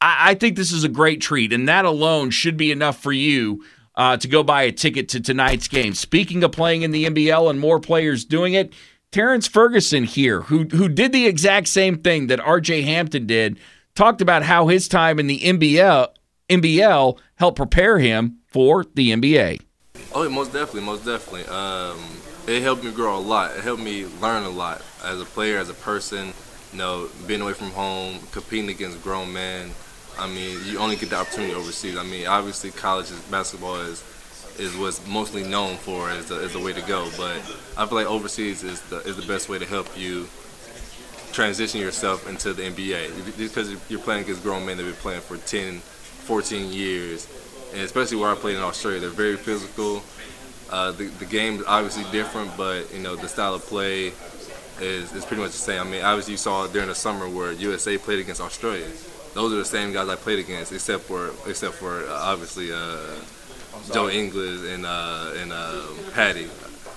I, 0.00 0.30
I, 0.30 0.34
think 0.34 0.56
this 0.56 0.72
is 0.72 0.84
a 0.84 0.88
great 0.88 1.20
treat, 1.20 1.52
and 1.52 1.68
that 1.68 1.84
alone 1.84 2.30
should 2.30 2.56
be 2.56 2.70
enough 2.70 3.02
for 3.02 3.12
you 3.12 3.64
uh, 3.94 4.18
to 4.18 4.28
go 4.28 4.42
buy 4.42 4.62
a 4.62 4.72
ticket 4.72 5.08
to 5.10 5.20
tonight's 5.20 5.68
game. 5.68 5.94
Speaking 5.94 6.44
of 6.44 6.52
playing 6.52 6.82
in 6.82 6.90
the 6.90 7.06
NBL 7.06 7.48
and 7.50 7.58
more 7.58 7.80
players 7.80 8.24
doing 8.24 8.54
it, 8.54 8.72
Terrence 9.10 9.48
Ferguson 9.48 10.04
here, 10.04 10.42
who 10.42 10.64
who 10.64 10.88
did 10.88 11.12
the 11.12 11.26
exact 11.26 11.68
same 11.68 11.98
thing 11.98 12.26
that 12.26 12.40
R.J. 12.40 12.82
Hampton 12.82 13.26
did, 13.26 13.58
talked 13.94 14.20
about 14.20 14.42
how 14.42 14.66
his 14.66 14.88
time 14.88 15.18
in 15.18 15.26
the 15.26 15.40
NBL 15.40 16.08
NBL 16.48 17.18
helped 17.36 17.56
prepare 17.56 17.98
him 17.98 18.38
for 18.46 18.84
the 18.94 19.10
NBA. 19.10 19.60
Oh, 20.18 20.26
most 20.30 20.50
definitely, 20.50 20.80
most 20.80 21.04
definitely. 21.04 21.44
Um, 21.44 21.98
it 22.46 22.62
helped 22.62 22.82
me 22.82 22.90
grow 22.90 23.18
a 23.18 23.20
lot. 23.20 23.54
It 23.54 23.62
helped 23.62 23.82
me 23.82 24.06
learn 24.06 24.44
a 24.44 24.48
lot 24.48 24.80
as 25.04 25.20
a 25.20 25.26
player, 25.26 25.58
as 25.58 25.68
a 25.68 25.74
person. 25.74 26.32
You 26.72 26.78
know, 26.78 27.10
being 27.26 27.42
away 27.42 27.52
from 27.52 27.70
home, 27.72 28.20
competing 28.32 28.70
against 28.70 29.02
grown 29.02 29.30
men. 29.30 29.72
I 30.18 30.26
mean, 30.26 30.58
you 30.64 30.78
only 30.78 30.96
get 30.96 31.10
the 31.10 31.16
opportunity 31.16 31.52
overseas. 31.52 31.98
I 31.98 32.02
mean, 32.02 32.26
obviously, 32.26 32.70
college 32.70 33.08
basketball 33.30 33.76
is 33.82 34.02
is 34.58 34.74
what's 34.78 35.06
mostly 35.06 35.44
known 35.44 35.76
for 35.76 36.08
as 36.08 36.30
a, 36.30 36.36
as 36.36 36.54
the 36.54 36.60
way 36.60 36.72
to 36.72 36.80
go. 36.80 37.10
But 37.18 37.36
I 37.76 37.84
feel 37.84 37.98
like 37.98 38.06
overseas 38.06 38.62
is 38.62 38.80
the 38.88 39.00
is 39.00 39.16
the 39.16 39.26
best 39.26 39.50
way 39.50 39.58
to 39.58 39.66
help 39.66 39.98
you 39.98 40.28
transition 41.32 41.78
yourself 41.78 42.26
into 42.26 42.54
the 42.54 42.62
NBA 42.62 43.36
because 43.36 43.76
you're 43.90 44.00
playing 44.00 44.22
against 44.22 44.42
grown 44.42 44.64
men 44.64 44.78
that 44.78 44.84
have 44.84 44.94
been 44.94 45.02
playing 45.02 45.20
for 45.20 45.36
10, 45.36 45.80
14 45.80 46.72
years, 46.72 47.26
and 47.76 47.84
especially 47.84 48.16
where 48.16 48.30
I 48.30 48.34
played 48.34 48.56
in 48.56 48.62
Australia, 48.62 48.98
they're 48.98 49.10
very 49.10 49.36
physical. 49.36 50.02
Uh, 50.68 50.90
the, 50.90 51.04
the 51.04 51.26
game 51.26 51.60
is 51.60 51.66
obviously 51.68 52.04
different, 52.10 52.56
but 52.56 52.92
you 52.92 53.00
know 53.00 53.14
the 53.14 53.28
style 53.28 53.54
of 53.54 53.62
play 53.66 54.08
is, 54.80 55.12
is 55.12 55.24
pretty 55.24 55.42
much 55.42 55.52
the 55.52 55.58
same. 55.58 55.80
I 55.80 55.84
mean, 55.84 56.02
obviously 56.02 56.32
you 56.32 56.38
saw 56.38 56.66
during 56.66 56.88
the 56.88 56.94
summer 56.94 57.28
where 57.28 57.52
USA 57.52 57.96
played 57.98 58.18
against 58.18 58.40
Australia 58.40 58.88
those 59.36 59.52
are 59.52 59.56
the 59.56 59.66
same 59.66 59.92
guys 59.92 60.08
I 60.08 60.16
played 60.16 60.38
against, 60.38 60.72
except 60.72 61.02
for 61.04 61.30
except 61.46 61.74
for 61.74 62.08
uh, 62.08 62.32
obviously 62.32 62.72
uh, 62.72 62.96
Joe 63.92 64.08
Ingles 64.08 64.64
and 64.64 64.86
uh, 64.86 65.32
and 65.36 65.52
uh, 65.52 65.82
Patty. 66.14 66.48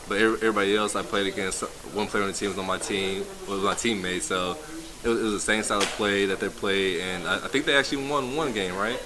But 0.08 0.22
everybody 0.22 0.76
else 0.76 0.96
I 0.96 1.04
played 1.04 1.28
against, 1.28 1.62
one 1.94 2.08
player 2.08 2.24
on 2.24 2.32
the 2.32 2.36
team 2.36 2.50
was 2.50 2.58
on 2.58 2.66
my 2.66 2.80
team, 2.80 3.26
was 3.48 3.62
my 3.62 3.76
teammate. 3.76 4.22
So 4.22 4.58
it 5.04 5.08
was, 5.10 5.20
it 5.20 5.24
was 5.24 5.34
the 5.34 5.40
same 5.40 5.62
style 5.64 5.80
of 5.80 5.88
play 6.00 6.26
that 6.28 6.40
they 6.40 6.48
played, 6.48 7.02
and 7.02 7.28
I, 7.28 7.36
I, 7.36 7.48
think 7.50 7.66
they 7.66 7.76
actually 7.76 8.10
won 8.10 8.36
one 8.36 8.54
game, 8.54 8.76
right? 8.76 9.00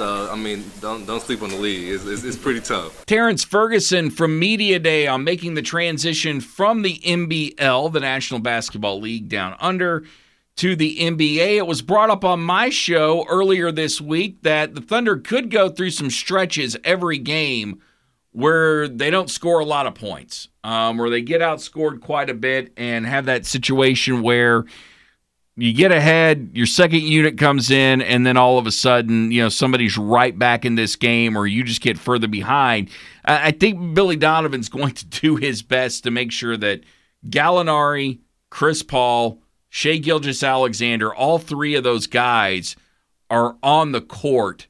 So 0.00 0.30
I 0.32 0.34
mean, 0.34 0.64
don't 0.80 1.04
don't 1.04 1.20
sleep 1.20 1.42
on 1.42 1.50
the 1.50 1.56
league. 1.56 1.90
It's, 1.90 2.06
it's, 2.06 2.24
it's, 2.24 2.38
pretty 2.38 2.60
tough. 2.60 3.04
Terrence 3.04 3.44
Ferguson 3.44 4.10
from 4.10 4.38
Media 4.38 4.78
Day 4.78 5.06
on 5.06 5.24
making 5.24 5.56
the 5.56 5.60
transition 5.60 6.40
from 6.40 6.80
the 6.80 7.00
NBL, 7.00 7.92
the 7.92 8.00
National 8.00 8.40
Basketball 8.40 8.98
League, 8.98 9.28
down 9.28 9.56
under 9.60 10.04
to 10.56 10.74
the 10.74 10.96
NBA. 11.00 11.58
It 11.58 11.66
was 11.66 11.82
brought 11.82 12.08
up 12.08 12.24
on 12.24 12.40
my 12.40 12.70
show 12.70 13.26
earlier 13.28 13.70
this 13.70 14.00
week 14.00 14.40
that 14.40 14.74
the 14.74 14.80
Thunder 14.80 15.18
could 15.18 15.50
go 15.50 15.68
through 15.68 15.90
some 15.90 16.08
stretches 16.08 16.78
every 16.82 17.18
game 17.18 17.82
where 18.32 18.88
they 18.88 19.10
don't 19.10 19.28
score 19.28 19.60
a 19.60 19.66
lot 19.66 19.86
of 19.86 19.94
points, 19.94 20.48
um, 20.64 20.96
where 20.96 21.10
they 21.10 21.20
get 21.20 21.42
outscored 21.42 22.00
quite 22.00 22.30
a 22.30 22.34
bit 22.34 22.72
and 22.78 23.04
have 23.04 23.26
that 23.26 23.44
situation 23.44 24.22
where 24.22 24.64
you 25.60 25.74
get 25.74 25.92
ahead, 25.92 26.50
your 26.54 26.66
second 26.66 27.02
unit 27.02 27.36
comes 27.36 27.70
in, 27.70 28.00
and 28.00 28.26
then 28.26 28.36
all 28.36 28.58
of 28.58 28.66
a 28.66 28.72
sudden, 28.72 29.30
you 29.30 29.42
know, 29.42 29.48
somebody's 29.48 29.98
right 29.98 30.36
back 30.38 30.64
in 30.64 30.74
this 30.74 30.96
game, 30.96 31.36
or 31.36 31.46
you 31.46 31.62
just 31.64 31.82
get 31.82 31.98
further 31.98 32.28
behind. 32.28 32.88
I 33.24 33.50
think 33.50 33.94
Billy 33.94 34.16
Donovan's 34.16 34.68
going 34.70 34.94
to 34.94 35.06
do 35.06 35.36
his 35.36 35.62
best 35.62 36.04
to 36.04 36.10
make 36.10 36.32
sure 36.32 36.56
that 36.56 36.80
Gallinari, 37.26 38.20
Chris 38.50 38.82
Paul, 38.82 39.42
Shai 39.68 39.98
Gilgeous-Alexander, 39.98 41.14
all 41.14 41.38
three 41.38 41.74
of 41.74 41.84
those 41.84 42.06
guys 42.06 42.74
are 43.28 43.56
on 43.62 43.92
the 43.92 44.00
court 44.00 44.66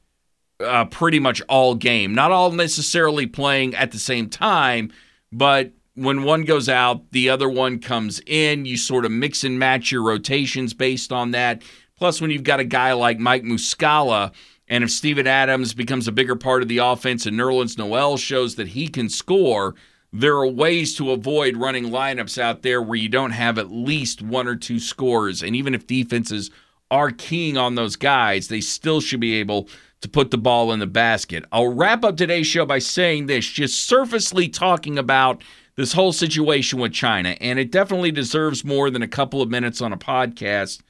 uh, 0.59 0.85
pretty 0.85 1.19
much 1.19 1.41
all 1.47 1.73
game. 1.73 2.13
Not 2.13 2.31
all 2.31 2.51
necessarily 2.51 3.25
playing 3.25 3.75
at 3.75 3.91
the 3.91 3.99
same 3.99 4.29
time, 4.29 4.91
but 5.31 5.71
when 5.95 6.23
one 6.23 6.43
goes 6.43 6.69
out, 6.69 7.11
the 7.11 7.29
other 7.29 7.49
one 7.49 7.79
comes 7.79 8.21
in. 8.25 8.65
You 8.65 8.77
sort 8.77 9.05
of 9.05 9.11
mix 9.11 9.43
and 9.43 9.59
match 9.59 9.91
your 9.91 10.03
rotations 10.03 10.73
based 10.73 11.11
on 11.11 11.31
that. 11.31 11.63
Plus, 11.97 12.21
when 12.21 12.31
you've 12.31 12.43
got 12.43 12.59
a 12.59 12.65
guy 12.65 12.93
like 12.93 13.19
Mike 13.19 13.43
Muscala, 13.43 14.31
and 14.67 14.83
if 14.83 14.91
Steven 14.91 15.27
Adams 15.27 15.73
becomes 15.73 16.07
a 16.07 16.11
bigger 16.11 16.35
part 16.35 16.61
of 16.61 16.67
the 16.67 16.79
offense 16.79 17.25
and 17.25 17.37
Nerlens 17.37 17.77
Noel 17.77 18.17
shows 18.17 18.55
that 18.55 18.69
he 18.69 18.87
can 18.87 19.09
score– 19.09 19.75
there 20.13 20.35
are 20.35 20.47
ways 20.47 20.95
to 20.97 21.11
avoid 21.11 21.55
running 21.55 21.85
lineups 21.85 22.37
out 22.37 22.63
there 22.63 22.81
where 22.81 22.97
you 22.97 23.07
don't 23.07 23.31
have 23.31 23.57
at 23.57 23.71
least 23.71 24.21
one 24.21 24.47
or 24.47 24.55
two 24.55 24.79
scores. 24.79 25.41
And 25.41 25.55
even 25.55 25.73
if 25.73 25.87
defenses 25.87 26.51
are 26.89 27.11
keying 27.11 27.57
on 27.57 27.75
those 27.75 27.95
guys, 27.95 28.49
they 28.49 28.59
still 28.59 28.99
should 28.99 29.21
be 29.21 29.35
able 29.35 29.69
to 30.01 30.09
put 30.09 30.31
the 30.31 30.37
ball 30.37 30.73
in 30.73 30.79
the 30.79 30.87
basket. 30.87 31.45
I'll 31.51 31.73
wrap 31.73 32.03
up 32.03 32.17
today's 32.17 32.47
show 32.47 32.65
by 32.65 32.79
saying 32.79 33.27
this 33.27 33.45
just 33.47 33.85
surfacely 33.85 34.49
talking 34.49 34.97
about 34.97 35.43
this 35.75 35.93
whole 35.93 36.13
situation 36.13 36.79
with 36.79 36.93
China, 36.93 37.35
and 37.41 37.59
it 37.59 37.71
definitely 37.71 38.11
deserves 38.11 38.65
more 38.65 38.89
than 38.89 39.01
a 39.01 39.07
couple 39.07 39.41
of 39.41 39.49
minutes 39.49 39.81
on 39.81 39.93
a 39.93 39.97
podcast. 39.97 40.81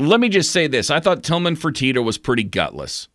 Let 0.00 0.20
me 0.20 0.28
just 0.28 0.50
say 0.50 0.66
this 0.66 0.90
I 0.90 1.00
thought 1.00 1.22
Tillman 1.22 1.56
Fertitta 1.56 2.04
was 2.04 2.18
pretty 2.18 2.44
gutless, 2.44 3.08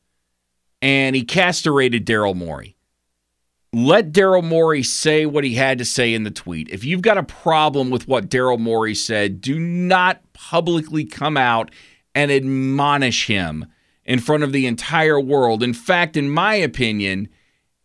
and 0.81 1.15
he 1.15 1.23
castrated 1.23 2.05
Daryl 2.05 2.35
Morey 2.35 2.75
let 3.73 4.11
Daryl 4.11 4.43
Morey 4.43 4.83
say 4.83 5.25
what 5.25 5.45
he 5.45 5.55
had 5.55 5.77
to 5.77 5.85
say 5.85 6.13
in 6.13 6.23
the 6.23 6.31
tweet. 6.31 6.69
If 6.69 6.83
you've 6.83 7.01
got 7.01 7.17
a 7.17 7.23
problem 7.23 7.89
with 7.89 8.07
what 8.07 8.29
Daryl 8.29 8.59
Morey 8.59 8.95
said, 8.95 9.39
do 9.39 9.57
not 9.57 10.21
publicly 10.33 11.05
come 11.05 11.37
out 11.37 11.71
and 12.13 12.31
admonish 12.31 13.27
him 13.27 13.65
in 14.03 14.19
front 14.19 14.43
of 14.43 14.51
the 14.51 14.67
entire 14.67 15.19
world. 15.19 15.63
In 15.63 15.73
fact, 15.73 16.17
in 16.17 16.29
my 16.29 16.55
opinion, 16.55 17.29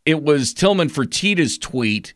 it 0.05 0.25
was 0.25 0.53
Tillman 0.53 0.89
Fertitta's 0.89 1.57
tweet 1.57 2.15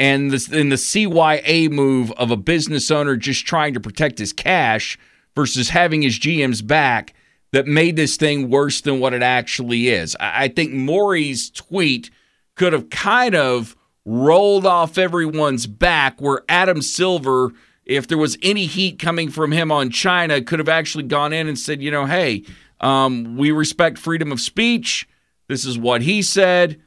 and 0.00 0.32
the, 0.32 0.58
and 0.58 0.72
the 0.72 0.76
CYA 0.76 1.70
move 1.70 2.10
of 2.12 2.32
a 2.32 2.36
business 2.36 2.90
owner 2.90 3.16
just 3.16 3.46
trying 3.46 3.74
to 3.74 3.80
protect 3.80 4.18
his 4.18 4.32
cash 4.32 4.98
versus 5.36 5.68
having 5.68 6.02
his 6.02 6.18
GM's 6.18 6.62
back 6.62 7.14
that 7.52 7.66
made 7.66 7.94
this 7.94 8.16
thing 8.16 8.50
worse 8.50 8.80
than 8.80 8.98
what 8.98 9.14
it 9.14 9.22
actually 9.22 9.88
is. 9.88 10.16
I, 10.18 10.44
I 10.44 10.48
think 10.48 10.72
Morey's 10.72 11.50
tweet– 11.50 12.10
could 12.60 12.74
have 12.74 12.90
kind 12.90 13.34
of 13.34 13.74
rolled 14.04 14.66
off 14.66 14.98
everyone's 14.98 15.66
back 15.66 16.20
where 16.20 16.42
Adam 16.46 16.82
Silver, 16.82 17.52
if 17.86 18.06
there 18.06 18.18
was 18.18 18.36
any 18.42 18.66
heat 18.66 18.98
coming 18.98 19.30
from 19.30 19.50
him 19.50 19.72
on 19.72 19.88
China, 19.88 20.42
could 20.42 20.58
have 20.58 20.68
actually 20.68 21.04
gone 21.04 21.32
in 21.32 21.48
and 21.48 21.58
said, 21.58 21.80
you 21.80 21.90
know, 21.90 22.04
hey, 22.04 22.44
um, 22.80 23.38
we 23.38 23.50
respect 23.50 23.96
freedom 23.96 24.30
of 24.30 24.42
speech. 24.42 25.08
This 25.48 25.64
is 25.64 25.78
what 25.78 26.02
he 26.02 26.20
said. 26.20 26.82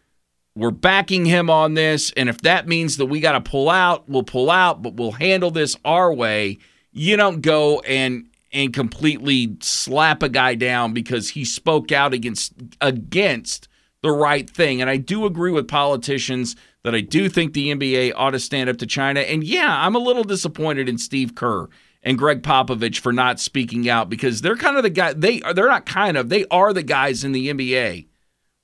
We're 0.55 0.71
backing 0.71 1.25
him 1.25 1.49
on 1.49 1.73
this. 1.73 2.11
And 2.15 2.29
if 2.29 2.41
that 2.41 2.67
means 2.67 2.97
that 2.97 3.07
we 3.07 3.19
got 3.19 3.31
to 3.31 3.41
pull 3.41 3.69
out, 3.69 4.07
we'll 4.07 4.23
pull 4.23 4.51
out, 4.51 4.83
but 4.83 4.93
we'll 4.95 5.13
handle 5.13 5.49
this 5.49 5.75
our 5.83 6.13
way. 6.13 6.59
You 6.91 7.17
don't 7.17 7.41
go 7.41 7.79
and 7.81 8.27
and 8.51 8.71
completely 8.71 9.57
slap 9.61 10.21
a 10.21 10.29
guy 10.29 10.53
down 10.53 10.93
because 10.93 11.29
he 11.29 11.43
spoke 11.43 11.91
out 11.91 12.13
against 12.13 12.53
against 12.81 13.67
the 14.03 14.11
right 14.11 14.47
thing. 14.47 14.79
And 14.79 14.89
I 14.89 14.97
do 14.97 15.25
agree 15.25 15.51
with 15.51 15.67
politicians 15.67 16.55
that 16.83 16.93
I 16.93 17.01
do 17.01 17.29
think 17.29 17.53
the 17.53 17.73
NBA 17.73 18.13
ought 18.15 18.31
to 18.31 18.39
stand 18.39 18.69
up 18.69 18.77
to 18.77 18.85
China. 18.85 19.21
And 19.21 19.43
yeah, 19.43 19.85
I'm 19.85 19.95
a 19.95 19.99
little 19.99 20.23
disappointed 20.23 20.87
in 20.87 20.97
Steve 20.97 21.33
Kerr 21.33 21.67
and 22.03 22.17
Gregg 22.17 22.43
Popovich 22.43 22.99
for 22.99 23.13
not 23.13 23.39
speaking 23.39 23.89
out 23.89 24.09
because 24.09 24.41
they're 24.41 24.57
kind 24.57 24.77
of 24.77 24.83
the 24.83 24.89
guy 24.89 25.13
they 25.13 25.39
they're 25.55 25.69
not 25.69 25.85
kind 25.85 26.17
of 26.17 26.29
they 26.29 26.45
are 26.51 26.73
the 26.73 26.83
guys 26.83 27.23
in 27.23 27.31
the 27.31 27.49
NBA. 27.49 28.07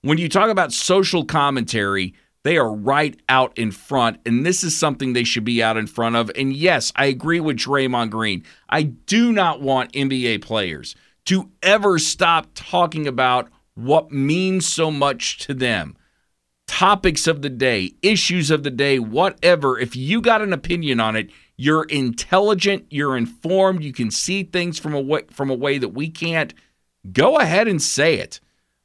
When 0.01 0.17
you 0.17 0.29
talk 0.29 0.49
about 0.49 0.71
social 0.71 1.25
commentary, 1.25 2.13
they 2.43 2.57
are 2.57 2.73
right 2.73 3.19
out 3.27 3.57
in 3.57 3.71
front, 3.71 4.19
and 4.25 4.45
this 4.45 4.63
is 4.63 4.77
something 4.77 5.11
they 5.11 5.25
should 5.25 5.43
be 5.43 5.61
out 5.61 5.75
in 5.75 5.87
front 5.87 6.15
of. 6.15 6.31
And 6.35 6.53
yes, 6.53 6.93
I 6.95 7.05
agree 7.05 7.41
with 7.41 7.57
Draymond 7.57 8.09
Green. 8.09 8.45
I 8.69 8.83
do 8.83 9.33
not 9.33 9.61
want 9.61 9.91
NBA 9.91 10.41
players 10.41 10.95
to 11.25 11.51
ever 11.61 11.99
stop 11.99 12.47
talking 12.55 13.07
about 13.07 13.49
what 13.75 14.11
means 14.11 14.65
so 14.65 14.89
much 14.89 15.37
to 15.39 15.53
them. 15.53 15.97
Topics 16.65 17.27
of 17.27 17.41
the 17.41 17.49
day, 17.49 17.91
issues 18.01 18.51
of 18.51 18.63
the 18.63 18.71
day, 18.71 18.99
whatever. 18.99 19.77
If 19.77 19.97
you 19.97 20.21
got 20.21 20.41
an 20.41 20.53
opinion 20.53 21.01
on 21.01 21.17
it, 21.17 21.29
you're 21.57 21.83
intelligent, 21.83 22.85
you're 22.89 23.17
informed, 23.17 23.83
you 23.83 23.91
can 23.91 24.11
see 24.11 24.43
things 24.43 24.79
from 24.79 24.93
a 24.93 25.01
way, 25.01 25.23
from 25.29 25.49
a 25.49 25.55
way 25.55 25.77
that 25.77 25.89
we 25.89 26.09
can't. 26.09 26.53
go 27.11 27.37
ahead 27.37 27.67
and 27.67 27.81
say 27.81 28.15
it. 28.15 28.39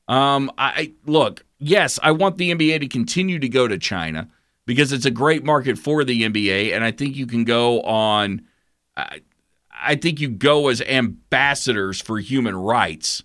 Um, 0.08 0.50
I 0.58 0.92
look, 1.06 1.44
yes, 1.58 1.98
I 2.02 2.10
want 2.12 2.36
the 2.36 2.54
NBA 2.54 2.80
to 2.80 2.88
continue 2.88 3.38
to 3.38 3.48
go 3.48 3.66
to 3.66 3.78
China 3.78 4.28
because 4.66 4.92
it's 4.92 5.06
a 5.06 5.10
great 5.10 5.44
market 5.44 5.78
for 5.78 6.04
the 6.04 6.22
NBA, 6.22 6.74
and 6.74 6.84
I 6.84 6.90
think 6.90 7.16
you 7.16 7.26
can 7.26 7.44
go 7.44 7.80
on. 7.82 8.42
I, 8.96 9.20
I 9.76 9.96
think 9.96 10.20
you 10.20 10.28
go 10.28 10.68
as 10.68 10.80
ambassadors 10.82 12.00
for 12.00 12.18
human 12.18 12.56
rights 12.56 13.22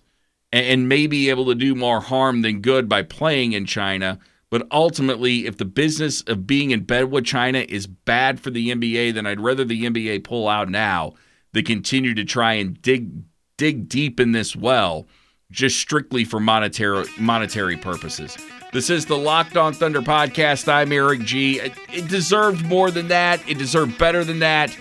and, 0.52 0.66
and 0.66 0.88
may 0.88 1.06
be 1.06 1.30
able 1.30 1.46
to 1.46 1.54
do 1.54 1.74
more 1.74 2.00
harm 2.00 2.42
than 2.42 2.60
good 2.60 2.88
by 2.88 3.02
playing 3.02 3.52
in 3.52 3.66
China. 3.66 4.18
But 4.50 4.66
ultimately, 4.72 5.46
if 5.46 5.58
the 5.58 5.64
business 5.64 6.22
of 6.22 6.46
being 6.46 6.72
in 6.72 6.82
bed 6.82 7.10
with 7.10 7.24
China 7.24 7.64
is 7.68 7.86
bad 7.86 8.40
for 8.40 8.50
the 8.50 8.70
NBA, 8.70 9.14
then 9.14 9.26
I'd 9.26 9.40
rather 9.40 9.64
the 9.64 9.84
NBA 9.84 10.24
pull 10.24 10.48
out 10.48 10.68
now 10.68 11.14
than 11.52 11.64
continue 11.64 12.14
to 12.14 12.24
try 12.24 12.54
and 12.54 12.80
dig 12.82 13.10
dig 13.56 13.88
deep 13.88 14.18
in 14.18 14.32
this 14.32 14.56
well 14.56 15.06
just 15.50 15.78
strictly 15.78 16.24
for 16.24 16.40
monetary 16.40 17.06
monetary 17.18 17.76
purposes. 17.76 18.36
This 18.72 18.88
is 18.88 19.06
the 19.06 19.16
Locked 19.16 19.56
On 19.56 19.72
Thunder 19.72 20.00
podcast. 20.00 20.72
I'm 20.72 20.92
Eric 20.92 21.22
G. 21.22 21.58
It 21.58 22.08
deserved 22.08 22.64
more 22.64 22.90
than 22.90 23.08
that. 23.08 23.40
It 23.48 23.58
deserved 23.58 23.98
better 23.98 24.22
than 24.22 24.38
that. 24.40 24.76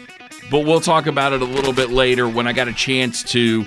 But 0.51 0.59
we'll 0.59 0.81
talk 0.81 1.07
about 1.07 1.33
it 1.33 1.41
a 1.41 1.45
little 1.45 1.73
bit 1.73 1.89
later 1.89 2.27
when 2.27 2.47
I 2.47 2.53
got 2.53 2.67
a 2.67 2.73
chance 2.73 3.23
to 3.31 3.65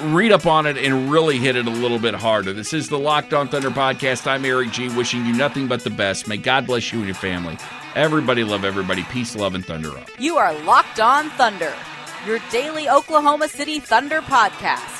read 0.00 0.32
up 0.32 0.46
on 0.46 0.66
it 0.66 0.76
and 0.76 1.10
really 1.10 1.38
hit 1.38 1.56
it 1.56 1.66
a 1.66 1.70
little 1.70 1.98
bit 1.98 2.14
harder. 2.14 2.52
This 2.52 2.74
is 2.74 2.88
the 2.88 2.98
Locked 2.98 3.32
On 3.32 3.48
Thunder 3.48 3.70
podcast. 3.70 4.26
I'm 4.26 4.44
Eric 4.44 4.70
G, 4.70 4.88
wishing 4.90 5.24
you 5.24 5.32
nothing 5.32 5.66
but 5.66 5.82
the 5.82 5.90
best. 5.90 6.28
May 6.28 6.36
God 6.36 6.66
bless 6.66 6.92
you 6.92 6.98
and 6.98 7.08
your 7.08 7.14
family. 7.14 7.56
Everybody 7.94 8.44
love 8.44 8.64
everybody. 8.64 9.02
Peace, 9.04 9.34
love, 9.34 9.54
and 9.54 9.64
thunder 9.64 9.96
up. 9.96 10.08
You 10.18 10.36
are 10.36 10.52
Locked 10.64 11.00
On 11.00 11.30
Thunder, 11.30 11.74
your 12.26 12.38
daily 12.50 12.88
Oklahoma 12.88 13.48
City 13.48 13.80
Thunder 13.80 14.20
podcast 14.20 14.97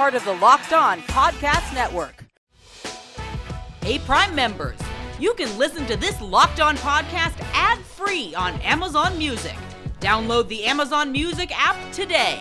part 0.00 0.14
of 0.14 0.24
the 0.24 0.32
Locked 0.36 0.72
On 0.72 0.98
Podcast 1.02 1.74
Network. 1.74 2.24
Hey, 3.82 3.98
Prime 3.98 4.34
members, 4.34 4.78
you 5.18 5.34
can 5.34 5.58
listen 5.58 5.84
to 5.88 5.94
this 5.94 6.18
Locked 6.22 6.58
On 6.58 6.74
podcast 6.78 7.38
ad 7.52 7.78
free 7.80 8.34
on 8.34 8.58
Amazon 8.62 9.18
Music. 9.18 9.56
Download 10.00 10.48
the 10.48 10.64
Amazon 10.64 11.12
Music 11.12 11.50
app 11.54 11.76
today. 11.92 12.40